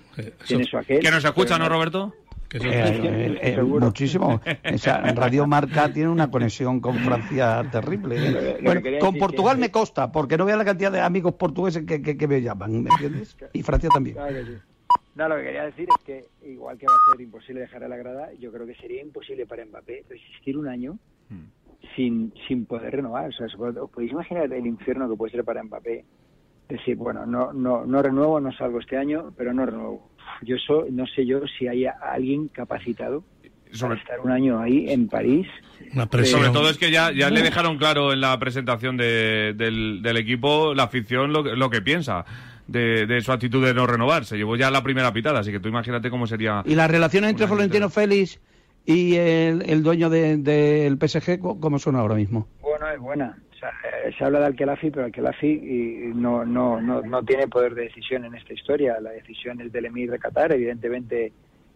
[0.48, 1.00] tiene su aquel.
[1.00, 2.13] Que nos escucha, ¿no, Roberto?
[2.54, 4.41] Eh, eh, eh, muchísimo.
[4.74, 8.15] O sea, Radio Marca tiene una conexión con Francia terrible.
[8.17, 8.56] ¿eh?
[8.58, 11.86] Que- Bueno, con Portugal que- me consta, porque no vea la cantidad de amigos portugueses
[11.86, 13.38] que, que, que me llaman, ¿me entiendes?
[13.54, 14.15] Y Francia también.
[14.15, 14.58] Claro que sí.
[15.15, 17.88] No, lo que quería decir es que igual que va a ser imposible dejar a
[17.88, 20.98] la grada, yo creo que sería imposible para Mbappé resistir un año
[21.95, 23.30] sin, sin poder renovar.
[23.30, 26.06] O sea, ¿os pod- ¿os podéis imaginar el infierno que puede ser para Mbappé?
[26.69, 30.10] Decir, bueno, no, no, no renuevo, no salgo este año, pero no renuevo.
[30.41, 33.24] Yo eso, no sé yo si hay a- alguien capacitado
[33.80, 35.48] para estar un año ahí en París.
[35.93, 40.02] Una Sobre todo es que ya, ya le dejaron claro en la presentación de- del,
[40.02, 42.26] del equipo la afición lo, que- lo que piensa
[42.67, 44.26] de, de su actitud de no renovar.
[44.26, 46.63] Se llevó ya la primera pitada, así que tú imagínate cómo sería.
[46.65, 48.39] Y las relaciones entre Florentino Félix
[48.86, 52.48] y el, dueño de- del PSG, ¿cómo son ahora mismo?
[52.62, 53.38] Bueno, es buena.
[54.06, 58.24] Eh, se habla de Alquelafi, pero Alquelafi no, no, no, no tiene poder de decisión
[58.26, 59.00] en esta historia.
[59.02, 60.52] La decisión es del emir de Qatar.
[60.52, 61.32] Evidentemente,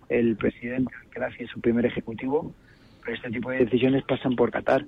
[0.07, 2.51] el presidente Alquelafi es su primer ejecutivo,
[3.03, 4.85] pero este tipo de decisiones pasan por Qatar.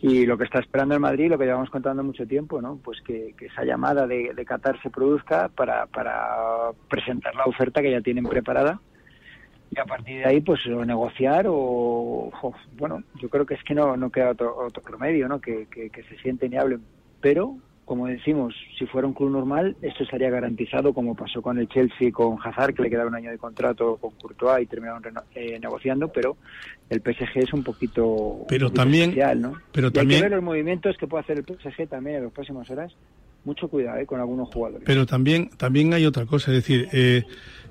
[0.00, 2.76] Y lo que está esperando el Madrid, lo que llevamos contando mucho tiempo, ¿no?
[2.82, 7.80] Pues que, que esa llamada de, de Qatar se produzca para, para presentar la oferta
[7.82, 8.80] que ya tienen preparada
[9.74, 11.54] y a partir de ahí pues o negociar o,
[12.42, 15.66] o, bueno yo creo que es que no no queda otro, otro remedio no que,
[15.70, 16.82] que, que se sienten y hablen
[17.20, 21.68] pero como decimos si fuera un club normal esto estaría garantizado como pasó con el
[21.68, 25.02] Chelsea con Hazard que le quedaba un año de contrato con Courtois y terminaron
[25.34, 26.36] eh, negociando pero
[26.90, 29.54] el PSG es un poquito Pero un poquito también- especial, ¿no?
[29.72, 32.24] pero Y hay también- que ver los movimientos que puede hacer el PSG también en
[32.24, 32.92] las próximas horas
[33.44, 34.06] mucho cuidado ¿eh?
[34.06, 37.24] con algunos jugadores Pero también, también hay otra cosa, es decir, eh,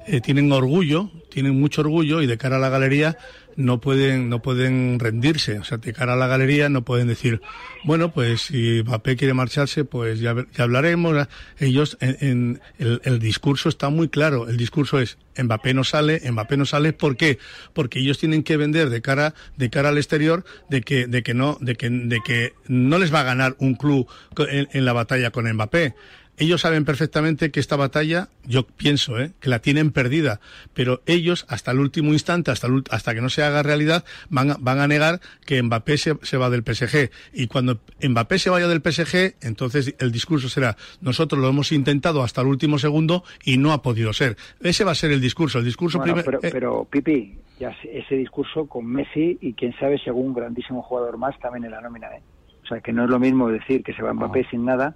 [0.08, 3.18] eh, tienen orgullo, tienen mucho orgullo y de cara a la galería
[3.58, 5.60] no pueden, no pueden rendirse.
[5.60, 7.42] O sea, de cara a la galería no pueden decir,
[7.84, 11.28] bueno, pues si Mbappé quiere marcharse, pues ya, ya hablaremos.
[11.60, 14.48] Ellos, en, en- el, el discurso está muy claro.
[14.48, 16.94] El discurso es, Mbappé no sale, Mbappé no sale.
[16.94, 17.40] ¿Por qué?
[17.74, 21.34] Porque ellos tienen que vender de cara, de cara al exterior de que, de que
[21.34, 24.94] no, de que, de que no les va a ganar un club en, en la
[24.94, 25.94] batalla con Mbappé.
[26.42, 29.32] Ellos saben perfectamente que esta batalla, yo pienso, ¿eh?
[29.40, 30.40] que la tienen perdida,
[30.74, 34.50] pero ellos hasta el último instante, hasta, el hasta que no se haga realidad, van
[34.50, 37.12] a, van a negar que Mbappé se, se va del PSG.
[37.34, 42.24] Y cuando Mbappé se vaya del PSG, entonces el discurso será, nosotros lo hemos intentado
[42.24, 44.36] hasta el último segundo y no ha podido ser.
[44.62, 45.60] Ese va a ser el discurso.
[45.60, 49.76] El discurso Bueno, primer- pero, eh, pero, Pipi, ya ese discurso con Messi y quién
[49.78, 52.22] sabe si algún grandísimo jugador más también en la nómina, ¿eh?
[52.64, 54.96] O sea, que no es lo mismo decir que se va Mbappé sin nada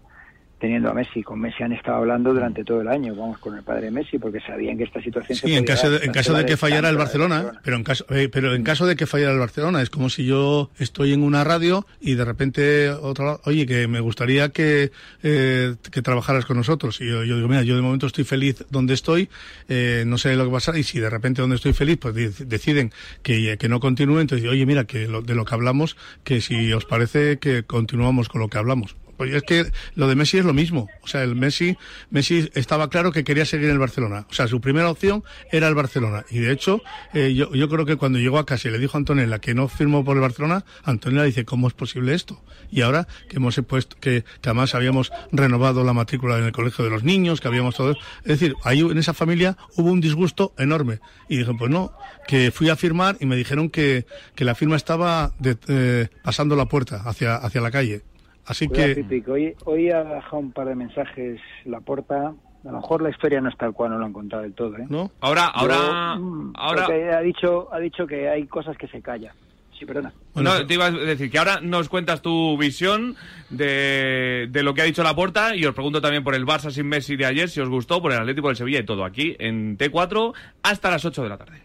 [0.65, 1.21] teniendo a Messi.
[1.21, 4.17] Con Messi han estado hablando durante todo el año, vamos, con el padre de Messi,
[4.17, 6.57] porque sabían que esta situación se Sí, en podía caso, de, en caso de que
[6.57, 9.81] fallara el Barcelona, pero en caso, eh, pero en caso de que fallara el Barcelona,
[9.83, 13.99] es como si yo estoy en una radio y de repente otra, oye, que me
[13.99, 16.99] gustaría que, eh, que trabajaras con nosotros.
[16.99, 19.29] Y yo, yo digo, mira, yo de momento estoy feliz donde estoy,
[19.69, 22.29] eh, no sé lo que pasa, y si de repente donde estoy feliz, pues de-
[22.45, 26.41] deciden que, que no continúe, entonces oye, mira, que lo- de lo que hablamos, que
[26.41, 28.95] si os parece que continuamos con lo que hablamos.
[29.17, 30.89] Pues es que lo de Messi es lo mismo.
[31.01, 31.77] O sea, el Messi,
[32.09, 34.25] Messi estaba claro que quería seguir en el Barcelona.
[34.29, 36.25] O sea, su primera opción era el Barcelona.
[36.29, 36.81] Y de hecho,
[37.13, 39.53] eh, yo, yo creo que cuando llegó a casa y le dijo a Antonella que
[39.53, 42.43] no firmó por el Barcelona, Antonella dice, ¿cómo es posible esto?
[42.71, 46.83] Y ahora que hemos puesto, que, que además habíamos renovado la matrícula en el colegio
[46.83, 47.91] de los niños, que habíamos todo.
[48.23, 50.99] Es decir, ahí en esa familia hubo un disgusto enorme.
[51.29, 51.93] Y dije, pues no,
[52.27, 54.05] que fui a firmar y me dijeron que,
[54.35, 58.01] que la firma estaba de- eh, pasando la puerta hacia, hacia la calle.
[58.45, 59.23] Así Cuidado, que...
[59.31, 62.33] Hoy, hoy ha dejado un par de mensajes la porta.
[62.63, 64.75] A lo mejor la historia no es tal cual, no lo han contado del todo,
[64.77, 64.85] ¿eh?
[64.89, 65.11] ¿No?
[65.21, 66.87] Ahora, ahora, mm, ahora...
[67.17, 69.33] ha dicho, ha dicho que hay cosas que se callan.
[69.77, 70.13] Sí, perdona.
[70.35, 73.15] no, te iba a decir que ahora nos cuentas tu visión
[73.49, 76.87] de, de lo que ha dicho Laporta y os pregunto también por el Barça sin
[76.87, 79.77] Messi de ayer, si os gustó, por el Atlético del Sevilla y todo aquí en
[79.77, 80.33] T4
[80.63, 81.64] hasta las 8 de la tarde.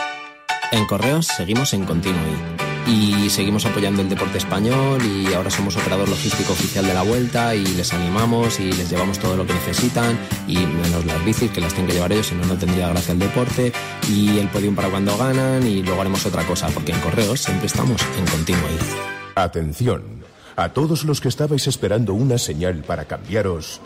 [0.71, 6.07] En Correos seguimos en Continui y seguimos apoyando el deporte español y ahora somos operador
[6.07, 10.17] logístico oficial de la vuelta y les animamos y les llevamos todo lo que necesitan
[10.47, 13.11] y menos las bicis que las tienen que llevar ellos, si no, no tendría gracia
[13.11, 13.73] el deporte
[14.09, 17.67] y el podium para cuando ganan y luego haremos otra cosa porque en Correos siempre
[17.67, 18.77] estamos en Continui.
[19.35, 20.23] Atención,
[20.55, 23.81] a todos los que estabais esperando una señal para cambiaros.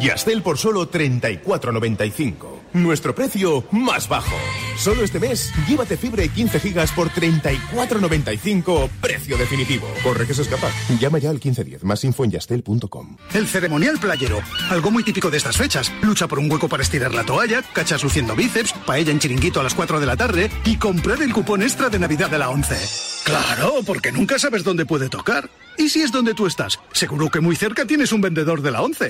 [0.00, 2.53] Yastel por solo 34.95.
[2.74, 4.34] Nuestro precio más bajo.
[4.76, 9.86] Solo este mes, llévate fibra y 15 gigas por 34.95, precio definitivo.
[10.02, 10.68] Corre que se escapa.
[10.98, 11.84] Llama ya al 1510.
[11.84, 13.16] Más info en yastel.com.
[13.32, 15.92] El ceremonial playero, algo muy típico de estas fechas.
[16.02, 19.62] Lucha por un hueco para estirar la toalla, cachas luciendo bíceps, paella en chiringuito a
[19.62, 22.74] las 4 de la tarde y comprar el cupón extra de Navidad de la 11.
[23.22, 25.48] Claro, porque nunca sabes dónde puede tocar.
[25.78, 26.80] ¿Y si es donde tú estás?
[26.90, 29.08] Seguro que muy cerca tienes un vendedor de la 11.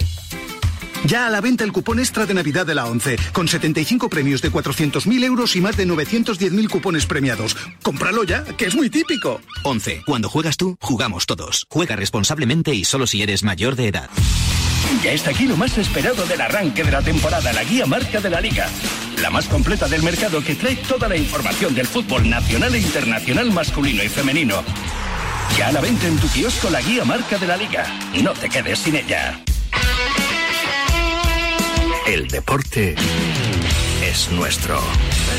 [1.07, 4.41] Ya a la venta el cupón extra de Navidad de la 11, con 75 premios
[4.41, 7.57] de 400.000 euros y más de 910.000 cupones premiados.
[7.83, 9.41] Cómpralo ya, que es muy típico.
[9.65, 10.03] 11.
[10.07, 11.67] Cuando juegas tú, jugamos todos.
[11.69, 14.09] Juega responsablemente y solo si eres mayor de edad.
[15.03, 18.31] Ya está aquí lo más esperado del arranque de la temporada, la guía marca de
[18.31, 18.67] la liga.
[19.21, 23.51] La más completa del mercado que trae toda la información del fútbol nacional e internacional
[23.51, 24.63] masculino y femenino.
[25.59, 27.85] Ya a la venta en tu kiosco la guía marca de la liga.
[28.23, 29.39] No te quedes sin ella.
[32.07, 32.95] El deporte
[34.03, 34.79] es nuestro.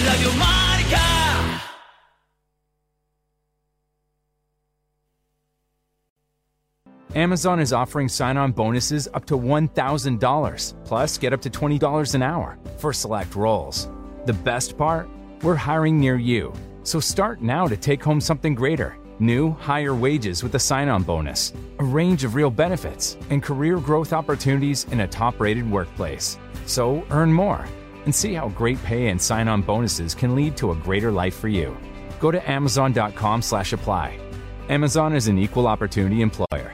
[0.04, 1.62] Radio Marca.
[7.14, 12.24] Amazon is offering sign on bonuses up to $1,000, plus get up to $20 an
[12.24, 13.88] hour for select roles.
[14.26, 15.08] The best part?
[15.44, 16.52] We're hiring near you.
[16.82, 21.04] So start now to take home something greater new, higher wages with a sign on
[21.04, 26.38] bonus, a range of real benefits, and career growth opportunities in a top rated workplace.
[26.66, 27.66] So earn more
[28.06, 31.36] and see how great pay and sign on bonuses can lead to a greater life
[31.36, 31.76] for you.
[32.20, 34.20] Go to amazon.com slash apply.
[34.70, 36.74] Amazon is an equal opportunity employer.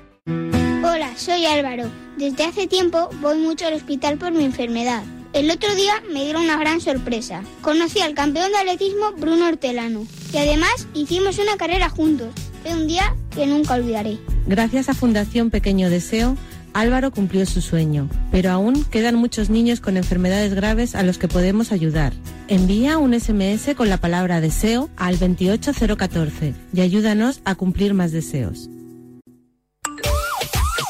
[0.84, 1.90] Hola, soy Álvaro.
[2.18, 5.04] Desde hace tiempo voy mucho al hospital por mi enfermedad.
[5.34, 7.44] El otro día me dieron una gran sorpresa.
[7.62, 12.34] Conocí al campeón de atletismo Bruno Hortelano y además hicimos una carrera juntos.
[12.64, 14.20] Fue un día que nunca olvidaré.
[14.46, 16.36] Gracias a Fundación Pequeño Deseo,
[16.74, 21.28] Álvaro cumplió su sueño, pero aún quedan muchos niños con enfermedades graves a los que
[21.28, 22.14] podemos ayudar.
[22.48, 28.70] Envía un SMS con la palabra deseo al 28014 y ayúdanos a cumplir más deseos.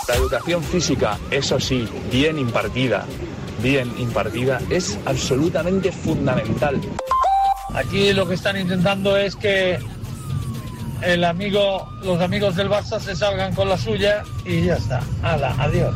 [0.07, 3.05] La educación física, eso sí, bien impartida,
[3.63, 6.79] bien impartida, es absolutamente fundamental.
[7.73, 9.79] Aquí lo que están intentando es que
[11.01, 15.01] el amigo, los amigos del Barça se salgan con la suya y ya está.
[15.23, 15.93] Hala, adiós.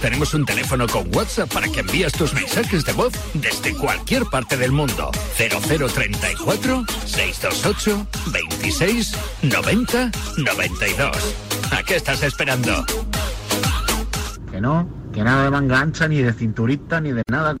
[0.00, 4.56] Tenemos un teléfono con WhatsApp para que envíes tus mensajes de voz desde cualquier parte
[4.56, 5.10] del mundo.
[5.36, 9.12] 0034 628 26
[9.42, 11.36] 90 92.
[11.70, 12.84] ¿A qué estás esperando?
[14.50, 17.56] Que no, que nada de manga ancha, ni de cinturita, ni de nada.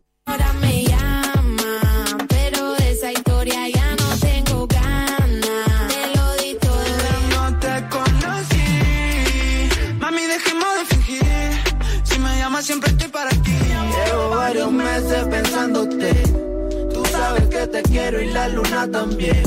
[18.18, 19.42] Y la luna también.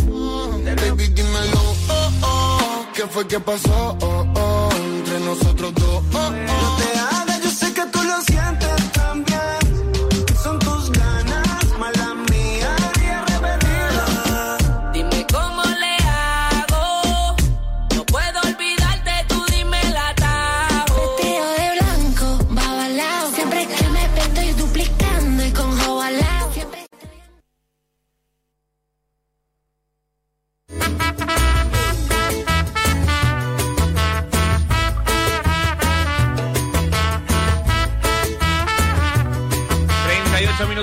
[0.64, 2.86] Baby, dímelo, oh, oh.
[2.96, 3.98] ¿Qué fue que pasó?
[4.02, 4.70] Oh, oh.
[4.74, 6.04] Entre nosotros dos.
[6.14, 6.32] Oh, oh.
[6.32, 9.63] No te hagas, yo sé que tú lo sientes también.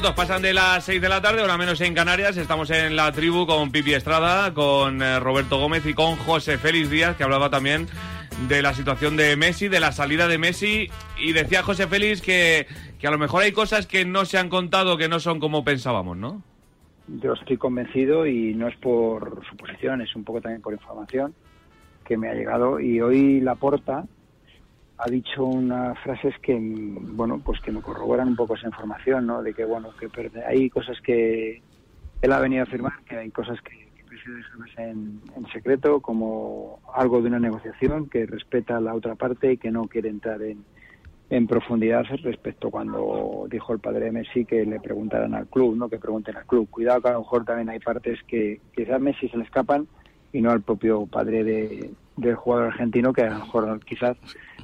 [0.08, 2.36] Pasan de las 6 de la tarde, ahora menos en Canarias.
[2.36, 6.90] Estamos en la tribu con Pipi Estrada, con eh, Roberto Gómez y con José Félix
[6.90, 7.86] Díaz, que hablaba también
[8.48, 10.88] de la situación de Messi, de la salida de Messi.
[11.18, 12.66] Y decía José Félix que,
[12.98, 15.64] que a lo mejor hay cosas que no se han contado, que no son como
[15.64, 16.42] pensábamos, ¿no?
[17.06, 21.34] Yo estoy convencido y no es por suposición, es un poco también por información
[22.06, 22.80] que me ha llegado.
[22.80, 24.04] Y hoy Laporta
[25.02, 29.42] ha dicho unas frases que, bueno, pues que me corroboran un poco esa información, ¿no?
[29.42, 30.08] De que, bueno, que
[30.46, 31.62] hay cosas que
[32.20, 35.20] él ha venido a afirmar, que hay cosas que, que dejarlas en,
[35.52, 39.88] secreto, como algo de una negociación que respeta a la otra parte y que no
[39.88, 40.62] quiere entrar en,
[41.30, 45.88] en profundidad respecto cuando dijo el padre de Messi que le preguntaran al club, no
[45.88, 46.68] que pregunten al club.
[46.68, 49.86] Cuidado que a lo mejor también hay partes que quizás Messi se le escapan
[50.32, 51.90] y no al propio padre de-
[52.20, 54.16] del jugador argentino que a lo mejor quizás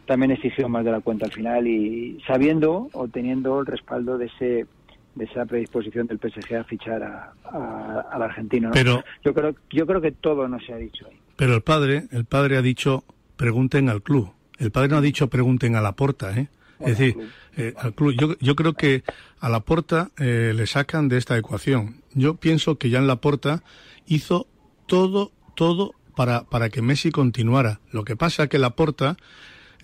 [0.07, 4.27] también exigió más de la cuenta al final y sabiendo o teniendo el respaldo de
[4.27, 4.67] ese
[5.15, 8.69] de esa predisposición del PSG a fichar a- a- al argentino.
[8.69, 8.75] ¿no?
[8.75, 11.17] Pero- yo creo yo creo que todo no se ha dicho ahí.
[11.37, 13.03] Pero el padre, el padre ha dicho
[13.37, 14.31] pregunten al club.
[14.59, 16.49] El padre no ha dicho pregunten a la porta, ¿eh?
[16.81, 17.17] Es decir,
[17.57, 18.15] eh, al club.
[18.19, 19.03] Yo, yo creo que
[19.41, 22.03] a la porta eh, le sacan de esta ecuación.
[22.13, 23.63] Yo pienso que ya en la porta
[24.07, 24.47] hizo
[24.87, 27.81] todo, todo para, para que Messi continuara.
[27.93, 29.17] Lo que pasa que la porta,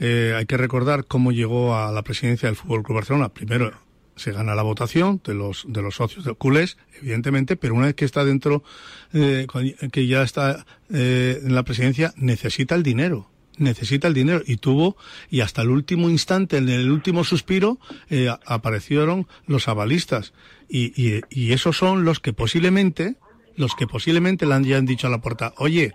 [0.01, 3.29] eh, hay que recordar cómo llegó a la presidencia del Fútbol Club Barcelona.
[3.29, 3.73] Primero
[4.17, 7.95] se gana la votación de los de los socios de culés, evidentemente, pero una vez
[7.95, 8.65] que está dentro,
[9.13, 9.47] eh,
[9.93, 13.29] que ya está eh, en la presidencia, necesita el dinero
[13.59, 14.97] necesita el dinero y tuvo
[15.31, 17.79] y hasta el último instante en el último suspiro
[18.09, 20.33] eh, aparecieron los avalistas
[20.71, 23.17] y, y, y esos son los que posiblemente
[23.57, 25.93] los que posiblemente le han dicho a la puerta oye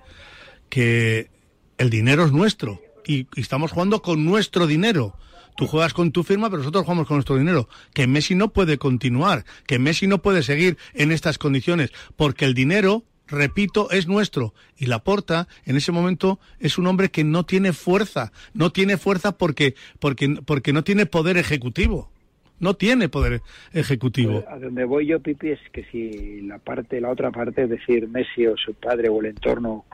[0.69, 1.29] que
[1.77, 5.15] el dinero es nuestro y, estamos jugando con nuestro dinero.
[5.55, 7.67] Tú juegas con tu firma, pero nosotros jugamos con nuestro dinero.
[7.93, 12.53] Que Messi no puede continuar, que Messi no puede seguir en estas condiciones, porque el
[12.53, 14.53] dinero, repito, es nuestro.
[14.77, 18.31] Y Laporta, en ese momento, es un hombre que no tiene fuerza.
[18.53, 22.11] No tiene fuerza porque, porque, porque no tiene poder ejecutivo.
[22.59, 23.41] No tiene poder
[23.73, 24.43] ejecutivo.
[24.47, 28.07] A donde voy yo, Pipi, es que si la parte, la otra parte, es decir,
[28.07, 29.85] Messi o su padre o el entorno,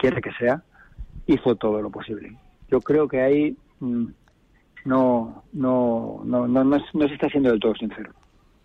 [0.00, 0.62] quiera que sea,
[1.26, 2.36] hizo todo lo posible.
[2.70, 4.04] Yo creo que ahí mm,
[4.86, 6.78] no, no, no, no, no,
[7.08, 8.12] se está siendo del todo sincero.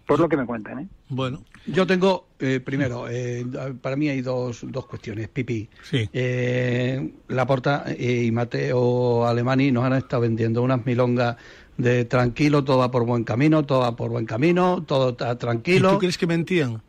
[0.08, 0.88] Por lo que me cuentan, ¿eh?
[1.10, 1.44] Bueno.
[1.66, 3.44] Yo tengo, eh, primero, eh,
[3.82, 5.28] para mí hay dos, dos cuestiones.
[5.30, 6.08] Pipi, Sí.
[6.14, 11.38] eh, Laporta eh, y Mateo Alemani nos han estado vendiendo unas milongas
[11.78, 15.36] de tranquilo, todo va por buen camino, todo va por buen camino, todo está ¿Y
[15.38, 15.94] tranquilo.
[15.94, 16.82] tú crees que mentían?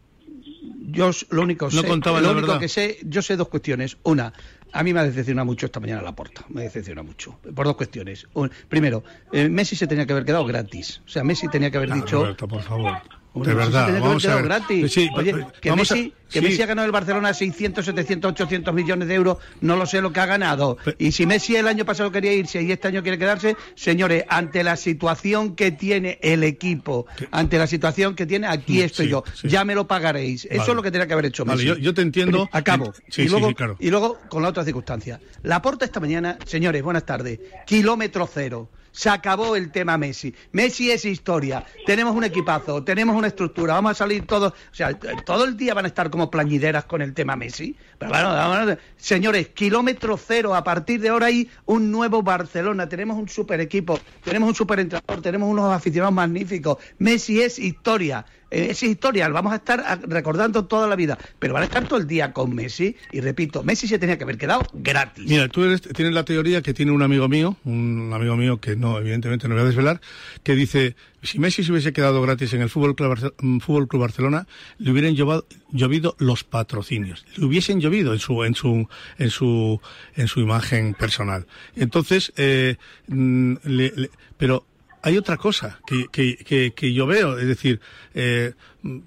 [0.89, 2.61] Yo lo único, No sé, lo único verdad.
[2.61, 3.97] que sé, yo sé dos cuestiones.
[4.05, 4.33] Una,
[4.73, 7.39] a mí me ha decepcionado mucho esta mañana la porta, me decepciona mucho.
[7.55, 8.27] Por dos cuestiones.
[8.35, 11.03] Un- primero, eh, Messi se tenía que haber quedado gratis.
[11.05, 12.19] O sea, Messi tenía que haber dicho.
[12.21, 12.99] Roberto, por favor.
[13.37, 14.45] Hombre, de verdad, que vamos a quedado ver.
[14.47, 14.93] gratis.
[14.93, 16.45] Sí, Oye, que, vamos a- Messi, que sí.
[16.45, 20.13] Messi ha ganado el Barcelona 600, 700, 800 millones de euros, no lo sé lo
[20.13, 20.79] que ha ganado.
[20.99, 24.65] Y si Messi el año pasado quería irse y este año quiere quedarse, señores, ante
[24.65, 29.23] la situación que tiene el equipo, ante la situación que tiene, aquí estoy sí, yo.
[29.45, 30.47] Ya me lo pagaréis.
[30.51, 31.69] Eso es lo que tenía que haber hecho Vale, Messi.
[31.69, 32.49] yo- yo te entiendo.
[32.53, 32.93] Acabo.
[33.17, 33.77] Luego, claro.
[33.79, 35.21] y luego, con la otra circunstancia.
[35.43, 37.39] La porta esta mañana, señores, buenas tardes.
[37.67, 38.71] Kilómetro cero.
[38.97, 40.35] Se acabó el tema Messi.
[40.53, 41.63] Messi es historia.
[41.85, 44.53] Tenemos un equipazo, tenemos una estructura, vamos a salir todos.
[44.53, 47.77] O sea, todo el día van a estar como plañideras con el tema Messi.
[47.99, 50.55] Pero bueno, a- señores, kilómetro cero.
[50.55, 52.89] A partir de ahora hay un nuevo Barcelona.
[52.89, 56.79] Tenemos un super equipo, tenemos un super entrenador, tenemos unos aficionados magníficos.
[56.99, 58.25] Messi es historia.
[58.51, 61.99] Eh, Es historia, vamos a estar recordando toda la vida, pero van a estar todo
[61.99, 62.95] el día con Messi.
[63.13, 65.27] Y repito, Messi se tenía que haber quedado gratis.
[65.29, 68.77] Mira, tú eres- tienes la teoría que tiene un amigo mío, un amigo mío que
[68.77, 70.01] no, evidentemente no voy a desvelar,
[70.45, 74.03] que dice, si Messi se hubiese quedado gratis en el Fútbol Club, mm, Fútbol Club
[74.03, 74.47] Barcelona,
[74.79, 78.89] le hubieran llevado- llovido los patrocinios, le hubiesen llovido en su, en su,
[79.19, 79.81] en su,
[80.15, 81.47] en su imagen personal.
[81.75, 82.77] Entonces, eh,
[83.09, 84.65] mm, le- pero
[85.07, 87.81] hay otra cosa que, que, que, yo veo, es decir,
[88.13, 88.55] eh,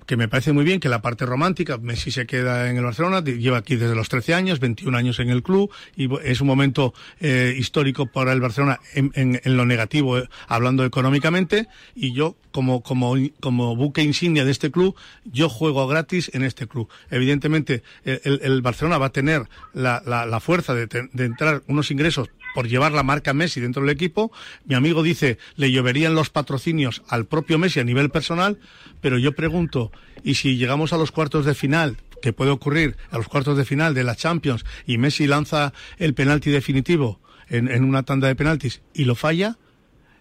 [0.05, 3.21] que me parece muy bien que la parte romántica, Messi se queda en el Barcelona,
[3.21, 6.93] lleva aquí desde los 13 años, 21 años en el club, y es un momento
[7.19, 12.81] eh, histórico para el Barcelona en, en- lo negativo, eh, hablando económicamente, y yo, como,
[12.81, 14.95] como, como buque insignia de este club,
[15.25, 16.87] yo juego gratis en este club.
[17.09, 19.43] Evidentemente, el, el- el Barcelona va a tener
[19.73, 23.81] la, la, la fuerza de, de entrar unos ingresos por llevar la marca Messi dentro
[23.81, 24.31] del equipo.
[24.65, 28.59] Mi amigo dice, le lloverían los patrocinios al propio Messi a nivel personal,
[29.01, 29.91] pero yo pregunto,
[30.23, 33.65] ¿y si llegamos a los cuartos de final, que puede ocurrir a los cuartos de
[33.65, 38.35] final de la Champions, y Messi lanza el penalti definitivo en, en una tanda de
[38.35, 39.57] penaltis y lo falla?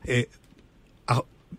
[0.04, 0.28] Eh,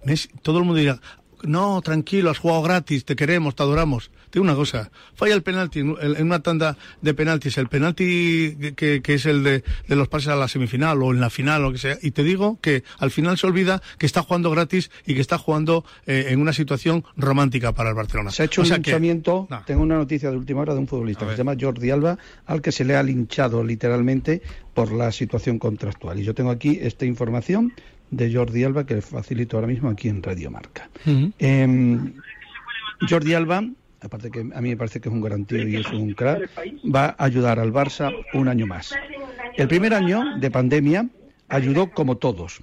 [0.06, 1.02] Messi- todo el mundo dirá,
[1.44, 4.12] no, tranquilo, has jugado gratis, te queremos, te adoramos.
[4.30, 9.02] Te digo una cosa, falla el penalti en una tanda de penaltis, el penalti que,
[9.02, 11.68] que es el de, de los pases a la semifinal o en la final o
[11.68, 14.92] lo que sea, y te digo que al final se olvida que está jugando gratis
[15.06, 18.30] y que está jugando eh, en una situación romántica para el Barcelona.
[18.32, 20.80] Se ha hecho O sea un que- linchamiento, tengo una noticia de última hora de
[20.80, 24.42] un futbolista que se llama Jordi Alba, al que se le ha linchado literalmente
[24.74, 26.20] por la situación contractual.
[26.20, 27.74] Y yo tengo aquí esta información
[28.12, 30.90] de Jordi Alba que le facilito ahora mismo aquí en Radio Marca.
[31.40, 32.14] Em,
[33.10, 33.64] Jordi Alba,
[34.02, 36.50] aparte que a mí me parece que es un gran tío y es un crack,
[36.84, 38.94] va a ayudar al Barça un año más.
[39.58, 41.08] El primer año de pandemia
[41.48, 42.62] ayudó como todos.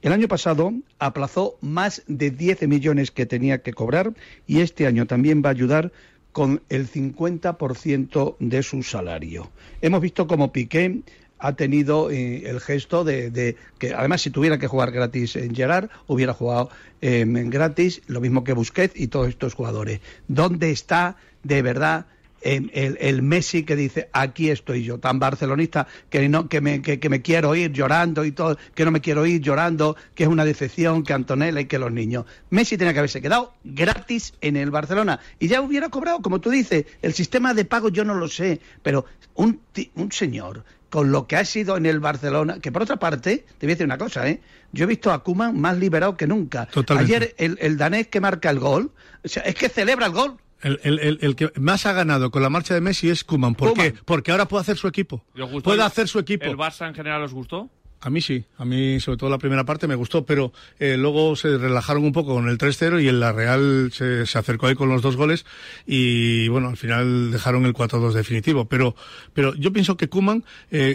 [0.00, 4.14] El año pasado aplazó más de 10 millones que tenía que cobrar
[4.46, 5.92] y este año también va a ayudar
[6.32, 9.50] con el 50% de su salario.
[9.80, 11.02] Hemos visto como Piqué
[11.38, 15.54] ha tenido eh, el gesto de, de que además si tuviera que jugar gratis en
[15.54, 16.70] Gerard hubiera jugado
[17.00, 20.00] eh, en gratis lo mismo que Busquets y todos estos jugadores.
[20.26, 22.06] ¿dónde está de verdad
[22.40, 26.82] eh, el, el Messi que dice aquí estoy yo tan barcelonista que no que me,
[26.82, 30.22] que, que me quiero ir llorando y todo que no me quiero ir llorando que
[30.22, 34.34] es una decepción que Antonella y que los niños Messi tenía que haberse quedado gratis
[34.40, 38.04] en el Barcelona y ya hubiera cobrado como tú dices el sistema de pago yo
[38.04, 39.60] no lo sé pero un,
[39.96, 43.66] un señor con lo que ha sido en el Barcelona, que por otra parte, te
[43.66, 44.40] voy a decir una cosa, ¿eh?
[44.72, 46.66] Yo he visto a Koeman más liberado que nunca.
[46.66, 47.14] Totalmente.
[47.14, 48.92] Ayer el, el danés que marca el gol,
[49.24, 50.36] o sea, es que celebra el gol.
[50.60, 53.54] El, el- el- el que más ha ganado con la marcha de Messi es Kuman.
[53.54, 53.94] ¿Por qué?
[54.04, 55.24] Porque ahora puede hacer su equipo.
[55.34, 56.46] ¿Y os gustó Puede hacer su equipo.
[56.46, 57.70] ¿El Barça en general os gustó?
[58.00, 61.34] A mí sí, a mí sobre todo la primera parte me gustó, pero eh, luego
[61.34, 64.76] se relajaron un poco con el 3-0 y en la Real se, se acercó ahí
[64.76, 65.44] con los dos goles
[65.84, 68.66] y bueno, al final dejaron el 4-2 definitivo.
[68.68, 68.94] Pero,
[69.32, 70.44] pero yo pienso que Kuman,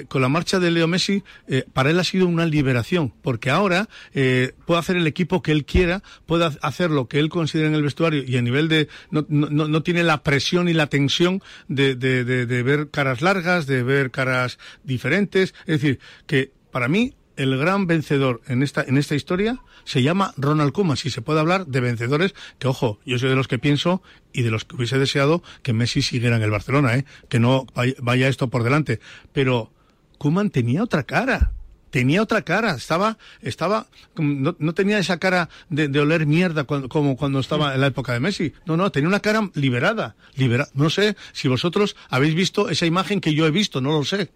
[0.08, 3.90] con la marcha de Leo Messi, eh, para él ha sido una liberación, porque ahora
[4.14, 7.68] eh, puede hacer el equipo que él quiera, puede ha- hacer lo que él considera
[7.68, 10.88] en el vestuario y a nivel de, no, no- no tiene la presión y la
[10.88, 15.54] tensión de, de, de, de ver caras largas, de ver caras diferentes.
[15.66, 20.34] Es decir, que para mí el gran vencedor en esta en esta historia se llama
[20.38, 20.98] Ronald Koeman.
[20.98, 24.02] Si se puede hablar de vencedores, que ojo, yo soy de los que pienso
[24.34, 27.06] y de los que hubiese deseado que Messi siguiera en el Barcelona, ¿eh?
[27.30, 27.66] que no
[28.02, 29.00] vaya, esto por delante.
[29.32, 29.72] Pero
[30.18, 31.52] Koeman tenía otra cara.
[31.92, 33.86] Tenía otra cara, estaba, estaba,
[34.18, 38.14] no, no tenía esa cara de, de oler mierda como cuando estaba en la época
[38.14, 38.52] de Messi.
[38.66, 43.22] No, no, tenía una cara liberada, libera, no sé si vosotros habéis visto esa imagen
[43.22, 44.32] que yo he visto, no lo sé.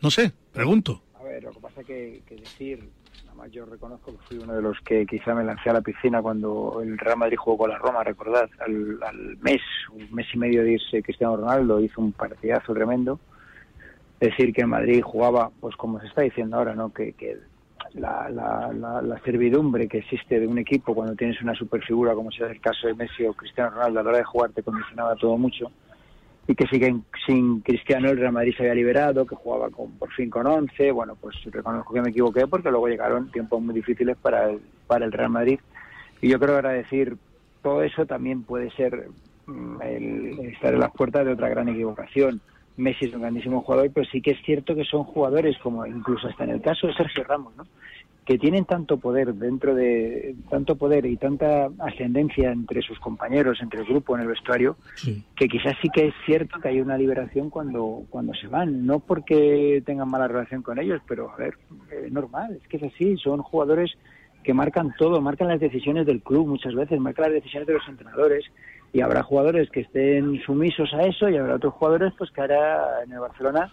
[0.00, 1.02] No sé, pregunto.
[1.86, 2.90] Que que, decir,
[3.26, 6.20] además yo reconozco que fui uno de los que quizá me lancé a la piscina
[6.20, 9.62] cuando el Real Madrid jugó con la Roma, recordad, al, al mes,
[9.92, 13.18] un mes y medio de irse Cristiano Ronaldo, hizo un partidazo tremendo.
[14.18, 16.92] Decir que Madrid jugaba, pues como se está diciendo ahora, ¿no?
[16.92, 17.14] Que,
[17.94, 22.86] la servidumbre que existe de un equipo cuando tienes una superfigura, como sea el caso
[22.86, 25.72] de Messi o Cristiano Ronaldo, a la hora de jugar te condicionaba todo mucho
[26.50, 30.10] y que siguen sin Cristiano el Real Madrid se había liberado, que jugaba con, por
[30.12, 34.16] fin con 11, bueno, pues reconozco que me equivoqué porque luego llegaron tiempos muy difíciles
[34.16, 35.60] para el, para el Real Madrid
[36.20, 37.14] y yo creo agradecer
[37.62, 39.10] todo eso también puede ser
[39.46, 42.40] mm, el estar en las puertas de otra gran equivocación.
[42.76, 46.26] Messi es un grandísimo jugador, pero sí que es cierto que son jugadores como incluso
[46.26, 47.64] hasta en el caso de Sergio Ramos, ¿no?
[48.24, 53.80] Que tienen tanto poder dentro de tanto poder y tanta ascendencia entre sus compañeros, entre
[53.80, 54.76] el grupo, en el vestuario,
[55.34, 59.00] que quizás sí que es cierto que hay una liberación cuando cuando se van, no
[59.00, 61.54] porque tengan mala relación con ellos, pero a ver,
[61.90, 63.90] es normal, es que es así, son jugadores
[64.42, 67.88] que marcan todo, marcan las decisiones del club muchas veces, marcan las decisiones de los
[67.88, 68.44] entrenadores.
[68.92, 73.04] Y habrá jugadores que estén sumisos a eso y habrá otros jugadores pues que ahora
[73.04, 73.72] en el Barcelona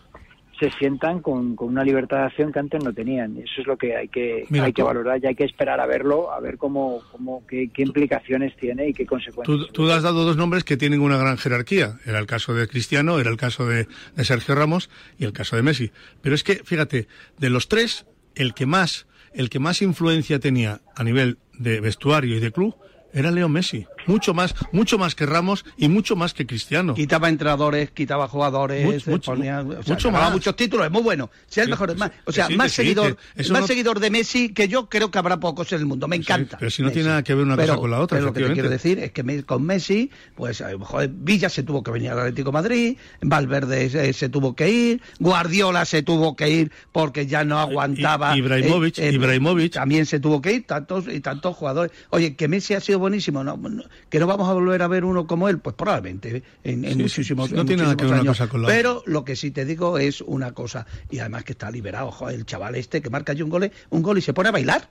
[0.59, 3.37] se sientan con, con una libertad de acción que antes no tenían.
[3.37, 5.79] Eso es lo que hay que Mira, hay que tú- valorar y hay que esperar
[5.79, 9.67] a verlo, a ver cómo, cómo qué, qué implicaciones tiene y qué consecuencias.
[9.67, 11.99] Tú, tú has dado dos nombres que tienen una gran jerarquía.
[12.05, 15.55] Era el caso de Cristiano, era el caso de, de Sergio Ramos y el caso
[15.55, 15.91] de Messi.
[16.21, 18.05] Pero es que, fíjate, de los tres,
[18.35, 22.75] el que más, el que más influencia tenía a nivel de vestuario y de club
[23.17, 23.85] era Leo Messi.
[24.05, 26.93] Mucho más, mucho más que Ramos y mucho más que Cristiano.
[26.93, 30.31] Quitaba entrenadores, quitaba jugadores, Mucho, eh, mucho, ponía- o sea, mucho más.
[30.31, 31.29] muchos títulos, es muy bueno.
[31.47, 34.53] Sea el mejor, más, o sea, sí, más sí, seguidor, más no- seguidor de Messi
[34.53, 36.07] que yo creo que habrá pocos en el mundo.
[36.07, 36.57] Me encanta.
[36.57, 36.93] pero si no Messi.
[36.99, 38.99] tiene nada que ver una cosa con la otra, pero lo que te quiero decir
[38.99, 42.49] es que con Messi, pues a lo mejor Villa se tuvo que venir al Atlético
[42.51, 47.43] de Madrid, Valverde se, se tuvo que ir, Guardiola se tuvo que ir porque ya
[47.43, 48.35] no aguantaba.
[48.35, 49.73] I- Ibrahimovic, Ibrahimovic.
[49.73, 51.91] también se tuvo que ir, tantos y tantos jugadores.
[52.09, 55.03] Oye, que Messi ha sido buenísimo, no, no, que no vamos a volver a ver
[55.05, 57.95] uno como él, pues probablemente en, en Sí, sí, muchísimos, sí, no en tiene nada
[57.95, 58.37] que ver una años.
[58.37, 58.67] cosa con la.
[58.67, 62.35] Pero lo que sí te digo es una cosa, y además que está liberado, joder,
[62.35, 64.89] el chaval este que marca allí un gol, un gol y se pone a bailar.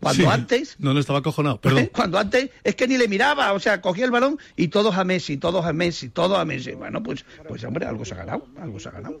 [0.00, 0.28] Cuando Sí.
[0.30, 1.90] antes No, no estaba acojonado, perdón.
[1.92, 5.02] Cuando antes es que ni le miraba, o sea, cogía el balón y todos a
[5.02, 6.72] Messi, todos a Messi, todos a Messi.
[6.74, 9.18] Bueno, pues, pues hombre, algo se ha ganado, algo se ha ganado.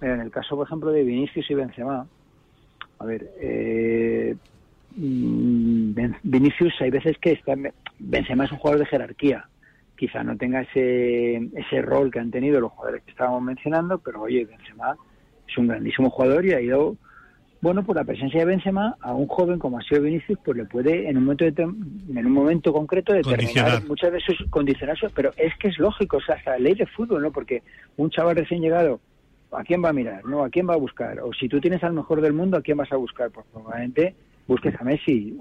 [0.00, 2.06] Mira, en el caso, por ejemplo, de Vinicius y Benzema,
[3.00, 4.36] a ver, eh,
[6.22, 7.54] Vinicius hay veces que está,
[7.98, 9.46] Benzema es un jugador de jerarquía,
[9.96, 14.22] quizá no tenga ese, ese rol que han tenido los jugadores que estábamos mencionando, pero
[14.22, 14.96] oye, Benzema
[15.48, 16.96] es un grandísimo jugador y ha ido,
[17.60, 20.64] bueno, por la presencia de Benzema a un joven como ha sido Vinicius, pues le
[20.64, 21.76] puede en un momento determ-
[22.16, 23.84] en un momento concreto determinar Condicionar.
[23.86, 26.86] muchas veces condicionar su- pero es que es lógico, o sea, hasta la ley de
[26.86, 27.30] fútbol, ¿no?
[27.32, 27.62] Porque
[27.96, 29.00] un chaval recién llegado
[29.50, 30.24] ¿a quién va a mirar?
[30.26, 30.44] ¿No?
[30.44, 31.20] ¿A quién va a buscar?
[31.20, 33.30] O si tú tienes al mejor del mundo, ¿a quién vas a buscar?
[33.30, 34.14] Pues probablemente
[34.48, 35.36] busques a Messi.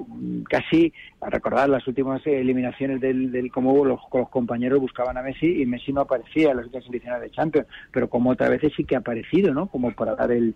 [0.48, 5.62] Casi, a recordar las últimas eliminaciones del, del cómo los, los compañeros buscaban a Messi
[5.62, 8.84] y Messi no aparecía en las últimas eliminaciones de Champions, pero como otras veces sí
[8.84, 9.68] que ha aparecido, ¿no?
[9.68, 10.54] Como para dar el,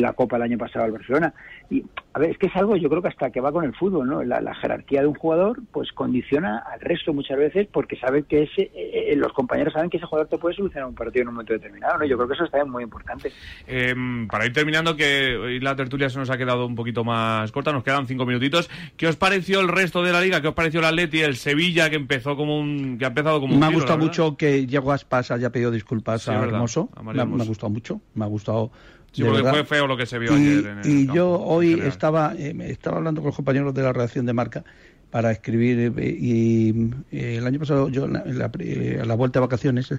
[0.00, 1.34] la Copa el año pasado al Barcelona.
[1.70, 1.84] Y,
[2.14, 4.06] a ver, es que es algo, yo creo que hasta que va con el fútbol,
[4.06, 4.22] ¿no?
[4.22, 8.42] La, la jerarquía de un jugador, pues condiciona al resto muchas veces porque sabe que
[8.42, 11.28] ese, eh, eh, los compañeros saben que ese jugador te puede solucionar un partido en
[11.28, 12.04] un momento determinado, ¿no?
[12.04, 13.32] Yo creo que eso está muy importante.
[13.66, 13.94] Eh,
[14.30, 17.72] para ir terminando, que hoy la tertulia se nos ha quedado un poquito más corta,
[17.72, 18.68] nos quedan cinco minutitos.
[18.96, 20.40] ¿Qué os pareció el resto de la liga?
[20.42, 23.54] ¿Qué os pareció el Atleti, el Sevilla, que empezó como un, que ha empezado como
[23.54, 26.90] un Me ha gustado mucho que Diego Aspas haya pedido disculpas Sí, a verdad, Hermoso.
[26.94, 27.48] a me, ha- me ha Hermoso.
[27.48, 28.70] gustado mucho, me ha gustado.
[29.12, 31.30] Sí, porque fue feo lo que se vio y, ayer en el y campo, yo
[31.40, 31.88] hoy general.
[31.88, 34.64] estaba eh, estaba hablando con los compañeros de la redacción de Marca
[35.10, 36.70] para escribir eh, y
[37.10, 39.92] eh, el año pasado yo la- a la vuelta de vacaciones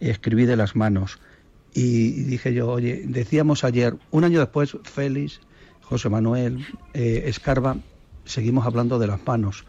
[0.00, 1.18] escribí de las manos
[1.74, 5.40] y dije yo oye decíamos ayer un año después Félix
[5.82, 7.76] José Manuel eh, Escarba
[8.24, 9.64] seguimos hablando de las manos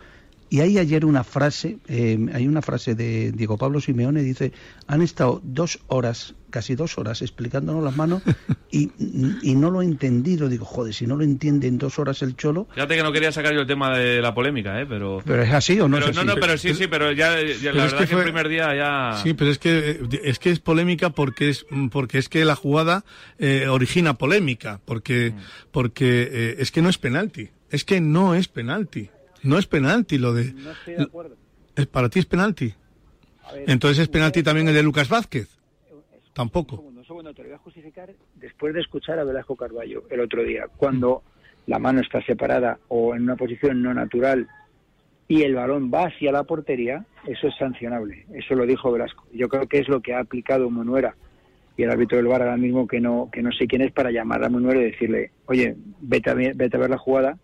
[0.49, 4.51] y hay ayer una frase, eh, hay una frase de Diego Pablo Simeone, dice,
[4.87, 8.21] han estado dos horas, casi dos horas, explicándonos las manos
[8.71, 8.91] y,
[9.41, 10.47] y no lo he entendido.
[10.47, 13.31] Digo, joder, si no lo entiende en dos horas el cholo, Fíjate que no quería
[13.31, 14.85] sacar yo el tema de la polémica, ¿eh?
[14.87, 16.29] Pero, pero es así o no pero, es no, así.
[16.29, 18.23] no, pero sí, sí, pero ya, ya Pero la es verdad que que, fue- el
[18.27, 19.19] primer día ya...
[19.23, 23.03] Sí, pero es que es que es polémica porque es porque es que la jugada
[23.39, 25.33] eh, origina polémica porque
[25.71, 29.09] porque eh, es que no es penalti, es que no es penalti,
[29.45, 30.53] no es penalti lo de.
[30.53, 31.35] No estoy de acuerdo.
[31.75, 32.73] ¿Es para ti es penalti?
[33.53, 35.49] Ver, Entonces es penalti también el de Lucas Vázquez.
[36.33, 36.77] Tampoco.
[36.77, 40.43] Un segundo, te lo voy a justificar después de escuchar a Velasco Carballo el otro
[40.43, 41.23] día, cuando
[41.67, 44.47] la mano está separada o en una posición no natural
[45.27, 48.25] y el balón va hacia la portería, eso es sancionable.
[48.33, 49.25] Eso lo dijo Velasco.
[49.33, 51.15] Yo creo que es lo que ha aplicado Monuera
[51.77, 54.11] y el árbitro del VAR ahora mismo que no que no sé quién es para
[54.11, 57.37] llamar a Monuera y decirle, oye, vete a, vete a ver la jugada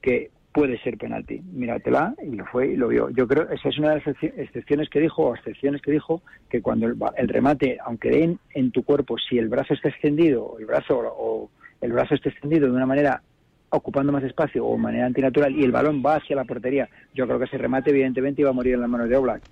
[0.00, 1.42] que puede ser penalti.
[1.52, 3.10] Míratela y lo fue y lo vio.
[3.10, 6.22] Yo creo esa es una de las excepci- excepciones que dijo o excepciones que dijo
[6.48, 10.56] que cuando el, el remate, aunque dé en, tu cuerpo, si el brazo está extendido
[10.60, 11.50] el brazo o
[11.80, 13.20] el brazo está extendido de una manera
[13.70, 17.26] ocupando más espacio o de manera antinatural y el balón va hacia la portería, yo
[17.26, 19.42] creo que ese remate evidentemente iba a morir en las manos de Oblak.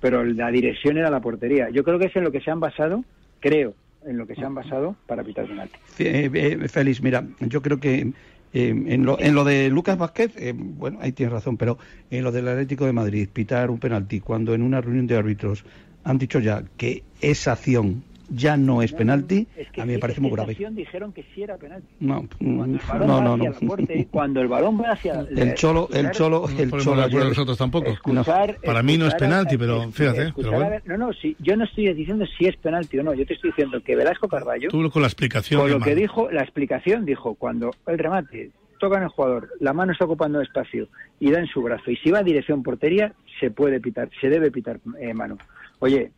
[0.00, 1.68] Pero la dirección era la portería.
[1.68, 3.04] Yo creo que es en lo que se han basado,
[3.40, 3.74] creo,
[4.06, 5.76] en lo que se han basado para pitar penalti.
[5.98, 8.12] Eh, eh, Félix, mira, yo creo que
[8.52, 11.78] eh, en, lo, en lo de Lucas Vázquez, eh, bueno, ahí tienes razón, pero
[12.10, 15.64] en lo del Atlético de Madrid, pitar un penalti, cuando en una reunión de árbitros
[16.04, 19.98] han dicho ya que esa acción ya no es penalti, Es que a mí me
[19.98, 20.54] parece muy grave.
[20.70, 21.88] dijeron que sí era penalti.
[22.00, 23.56] No, mm, El balón no, no, hacia no.
[23.60, 27.56] la porte- cuando el balón va hacia El cholo, el cholo, el podemos cholo nosotros
[27.58, 27.90] tampoco.
[27.90, 30.70] Escuchar- Para mí no es escuchar a- penalti, pero fíjate, escuchar pero a bueno.
[30.70, 33.34] ver- no, no, sí, yo no estoy diciendo si es penalti o no, yo te
[33.34, 35.60] estoy diciendo que Velasco Carballo, Tú con la explicación.
[35.60, 39.72] con lo que dijo, la explicación dijo, cuando el remate toca en el jugador, la
[39.72, 40.86] mano está ocupando espacio
[41.18, 44.28] y da en su brazo, y si va a dirección portería, se puede pitar, se
[44.28, 45.36] debe pitar eh, mano.
[45.80, 46.10] Oye,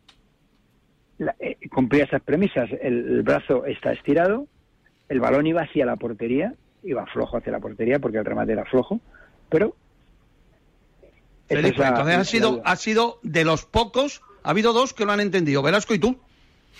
[1.21, 4.47] la- eh, cumplía esas premisas, el, el brazo está estirado,
[5.07, 6.53] el balón iba hacia la portería,
[6.83, 8.99] iba flojo hacia la portería porque el remate era flojo,
[9.49, 9.75] pero...
[11.47, 15.11] Felipe, la- entonces ha sido, ha sido de los pocos, ha habido dos que lo
[15.11, 16.17] han entendido, Velasco y tú.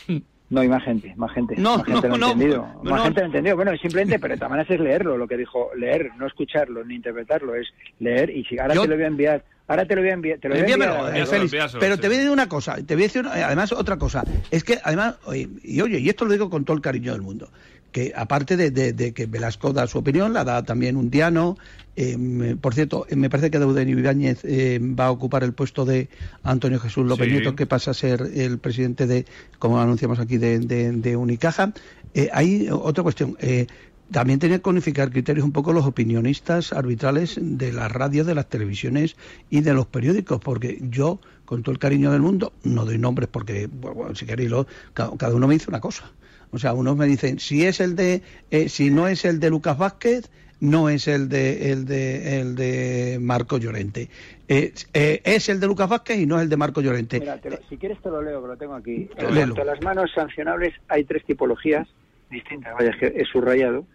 [0.52, 1.56] No, hay más gente, más gente.
[1.58, 2.68] No, más gente no, lo ha no, entendido.
[2.84, 3.04] no, más no.
[3.06, 3.56] gente lo ha entendido.
[3.56, 6.96] Bueno, simplemente, pero de todas maneras es leerlo, lo que dijo, leer, no escucharlo, ni
[6.96, 7.68] interpretarlo, es
[8.00, 8.30] leer.
[8.30, 10.38] Y si ahora Yo- te lo voy a enviar, ahora te lo voy a enviar,
[10.40, 11.16] te lo voy a enviar.
[11.18, 11.56] eh, Félix.
[11.80, 14.24] pero te voy a decir una cosa, te voy a decir una- además otra cosa.
[14.52, 17.22] Es que además, oye, y oye, y esto lo digo con todo el cariño del
[17.22, 17.50] mundo,
[17.92, 21.58] que aparte de, de- de que Velasco da su opinión, la da también un diano.
[21.98, 25.84] eh, por cierto, eh, me parece que Eugenio Ibáñez eh, va a ocupar el puesto
[25.86, 26.10] de
[26.44, 27.34] Antonio Jesús López Sí.
[27.34, 29.26] Nieto, que pasa a ser el presidente de,
[29.60, 31.74] como anunciamos aquí, de, de- de Unicaja.
[32.14, 33.36] Eh, hay otra cuestión.
[33.40, 33.68] eh,
[34.12, 38.50] también tienen que unificar criterios un poco los opinionistas arbitrales de las radios, de las
[38.50, 39.16] televisiones
[39.50, 43.30] y de los periódicos, porque yo, con todo el cariño del mundo, no doy nombres
[43.32, 46.12] porque, bueno, si queréis, lo- ca- cada uno me dice una cosa.
[46.52, 48.22] O sea, unos me dicen, si es el de,
[48.52, 50.30] eh, si no es el de Lucas Vázquez,
[50.60, 54.10] no es el de el de el de Marco Llorente.
[54.48, 57.20] Eh, eh, es el de Lucas Vázquez y no es el de Marco Llorente.
[57.20, 59.10] Mira, te lo- si quieres te lo leo, que lo tengo aquí.
[59.18, 61.88] En cuanto a las manos sancionables, hay tres tipologías
[62.30, 62.74] distintas.
[62.74, 63.86] Vaya, es que es subrayado.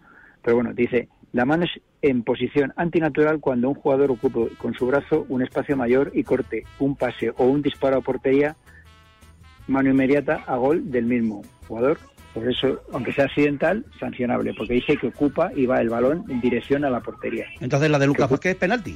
[0.41, 4.87] Pero bueno, dice, la mano es en posición antinatural cuando un jugador ocupe con su
[4.87, 8.55] brazo un espacio mayor y corte un pase o un disparo a portería,
[9.67, 11.99] mano inmediata a gol del mismo jugador.
[12.37, 16.39] Por eso, aunque sea accidental, sancionable, porque dice que ocupa y va el balón en
[16.39, 17.47] dirección a la portería.
[17.59, 18.95] Entonces la de Lucas Vázquez es penalti.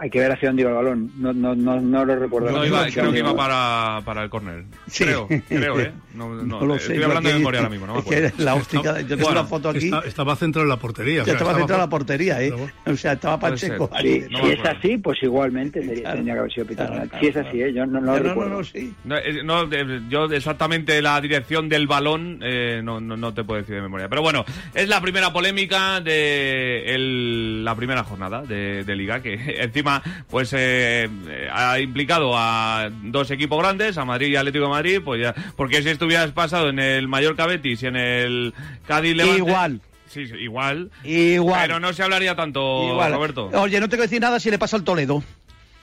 [0.00, 1.10] Hay que ver hacia dónde iba el balón.
[1.18, 2.50] No, no, no, no lo recuerdo.
[2.50, 4.64] No, iba- Hacia creo que iba para, para el córner.
[4.88, 5.04] Sí.
[5.04, 5.92] Creo, creo, ¿eh?
[6.14, 8.04] No, no, No lo eh, sé, Estoy hablando de memoria ahora mismo, no me es
[8.06, 8.36] que acuerdo.
[8.44, 9.86] la óptica, yo tengo Bueno, una foto aquí.
[9.86, 11.22] Está- estaba centrado en la portería.
[11.22, 12.52] o sea, estaba centrado en la por- portería, ¿eh?
[12.86, 13.90] O sea, estaba Pacheco.
[14.00, 17.10] Sí, si es así, pues igualmente sería- tendría que haber sido pitado Claro.
[17.20, 17.72] Si es así, ¿eh?
[17.72, 18.56] yo no, no lo No, no, recuerdo.
[18.58, 18.94] no, sí.
[19.04, 23.76] No, eh, yo exactamente la dirección del balón eh, no, no, no te puedo decir
[23.76, 24.08] de memoria.
[24.08, 24.44] Pero bueno,
[24.74, 29.85] es la primera polémica de el- la primera jornada de, de Liga, que encima
[30.28, 35.00] pues eh, eh, ha implicado a dos equipos grandes, a Madrid y Atlético de Madrid,
[35.04, 38.54] pues ya, porque si estuvieras pasado en el Mallorca Betis y en el
[38.86, 39.38] Cádiz Levante...
[39.38, 39.80] Igual.
[40.08, 40.90] Sí, sí, igual.
[41.04, 41.60] Igual.
[41.66, 43.12] Pero no se hablaría tanto, Igual.
[43.12, 43.50] Roberto.
[43.54, 45.22] Oye, no tengo que decir nada si le pasa al Toledo.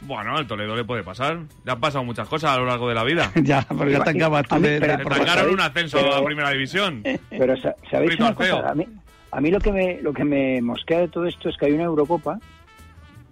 [0.02, 1.40] Bueno, al Toledo le puede pasar.
[1.64, 3.32] Le han pasado muchas cosas a lo largo de la vida.
[3.44, 6.26] ya, porque acabas tú A mí, de, pero- de Le un ascenso Pero- a la
[6.26, 7.04] primera división.
[7.30, 8.70] Pero sa- ¿sabéis una cosa?
[8.70, 8.86] A mí,
[9.32, 11.74] a mí lo que me lo que me mosquea de todo esto es que hay
[11.74, 12.40] una Eurocopa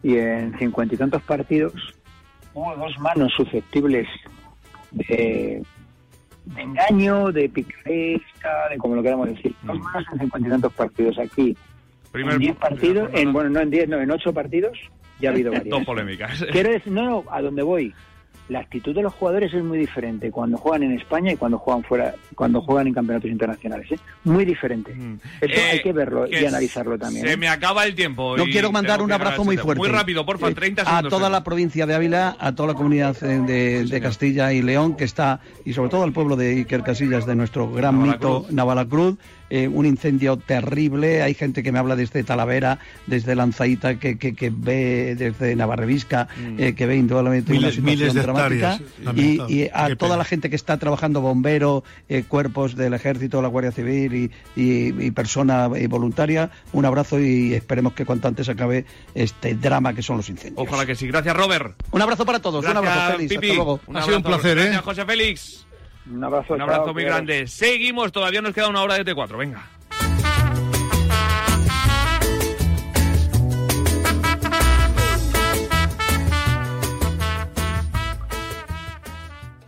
[0.04, 1.74] y en cincuenta y tantos partidos
[2.54, 4.08] hubo dos manos susceptibles
[4.92, 5.64] de,
[6.46, 9.56] de engaño, de picaresca, de como lo queramos decir.
[9.64, 11.56] Dos manos en cincuenta y tantos partidos aquí.
[12.12, 14.78] Primer- en diez partidos, en, bueno, no en diez, no, en ocho partidos
[15.20, 15.70] ya ha habido varias.
[15.70, 16.44] Dos polémicas.
[16.52, 17.94] Quiero decir, no, no, a donde voy.
[18.52, 21.84] La actitud de los jugadores es muy diferente cuando juegan en España y cuando juegan
[21.86, 23.90] fuera, cuando juegan en campeonatos internacionales.
[23.94, 23.98] ¿eh?
[24.26, 24.92] Muy diferente.
[24.92, 27.26] Eso Eh, hay que verlo y analizarlo también.
[27.26, 27.38] Se ¿eh?
[27.38, 28.36] me acaba el tiempo.
[28.36, 29.80] Yo quiero mandar un abrazo muy fuerte.
[29.80, 31.10] Muy rápido, porfa, Eh, 30 A segundos.
[31.12, 34.98] toda la provincia de Ávila, a toda la comunidad eh, de, de Castilla y León,
[34.98, 39.16] que está, y sobre todo al pueblo de Iker Casillas, de nuestro gran mito Navalacruz.
[39.52, 41.22] Eh, un incendio terrible.
[41.22, 46.28] Hay gente que me habla desde Talavera, desde Lanzaíta, que, que, que ve desde Navarrevisca,
[46.58, 48.74] eh, que ve indudablemente una Miles- situación miles de dramática.
[48.76, 50.18] hectáreas, Y, y a Qué toda pena.
[50.18, 55.06] la gente que está trabajando, bomberos, eh, cuerpos del Ejército, la Guardia Civil y, y,
[55.06, 60.02] y persona eh, voluntaria, un abrazo y esperemos que cuanto antes acabe este drama que
[60.02, 60.66] son los incendios.
[60.66, 61.08] Ojalá que sí.
[61.08, 61.76] Gracias, Robert.
[61.92, 63.30] Un abrazo para todos, un abrazo, Félix.
[63.34, 63.48] Pipi.
[63.48, 63.80] Hasta luego.
[63.88, 64.22] Un abrazo.
[64.56, 65.66] Gracias, José Félix.
[66.12, 67.48] Un abrazo, Un abrazo chao, muy grande.
[67.48, 69.38] Seguimos, todavía nos queda una hora de T4.
[69.38, 69.64] Venga.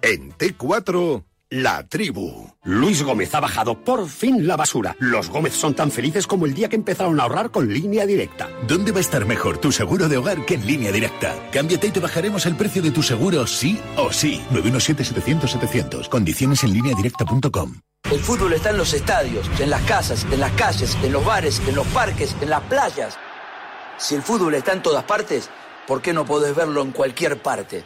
[0.02, 1.24] En T4,
[1.54, 2.50] la tribu.
[2.64, 4.96] Luis Gómez ha bajado por fin la basura.
[4.98, 8.50] Los Gómez son tan felices como el día que empezaron a ahorrar con línea directa.
[8.68, 11.36] ¿Dónde va a estar mejor tu seguro de hogar que en línea directa?
[11.52, 14.42] Cámbiate y te bajaremos el precio de tu seguro sí o sí.
[14.52, 16.10] 917-700-700.
[16.10, 17.76] Condiciones en línea directa.com.
[18.10, 21.62] El fútbol está en los estadios, en las casas, en las calles, en los bares,
[21.68, 23.20] en los parques, en las playas.
[23.98, 25.52] Si el fútbol está en todas partes,
[25.88, 27.86] ¿por qué no podés verlo en cualquier parte?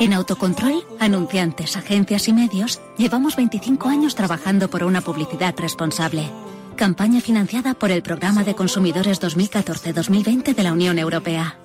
[0.00, 6.30] En Autocontrol, anunciantes, agencias y medios, llevamos 25 años trabajando por una publicidad responsable.
[6.76, 11.58] Campaña financiada por el Programa de Consumidores 2014-2020 de la Unión Europea.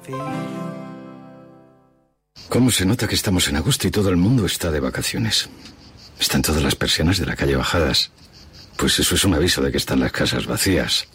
[2.50, 5.50] ¿Cómo se nota que estamos en agosto y todo el mundo está de vacaciones?
[6.20, 8.12] Están todas las persianas de la calle bajadas.
[8.78, 11.08] Pues eso es un aviso de que están las casas vacías.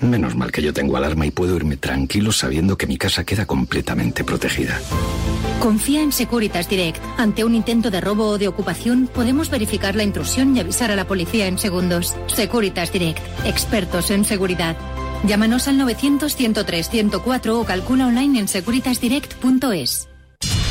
[0.00, 3.46] Menos mal que yo tengo alarma y puedo irme tranquilo sabiendo que mi casa queda
[3.46, 4.78] completamente protegida.
[5.60, 7.02] Confía en Securitas Direct.
[7.16, 10.96] Ante un intento de robo o de ocupación, podemos verificar la intrusión y avisar a
[10.96, 12.14] la policía en segundos.
[12.26, 13.20] Securitas Direct.
[13.44, 14.76] Expertos en seguridad.
[15.24, 20.08] Llámanos al 900-103-104 o calcula online en securitasdirect.es.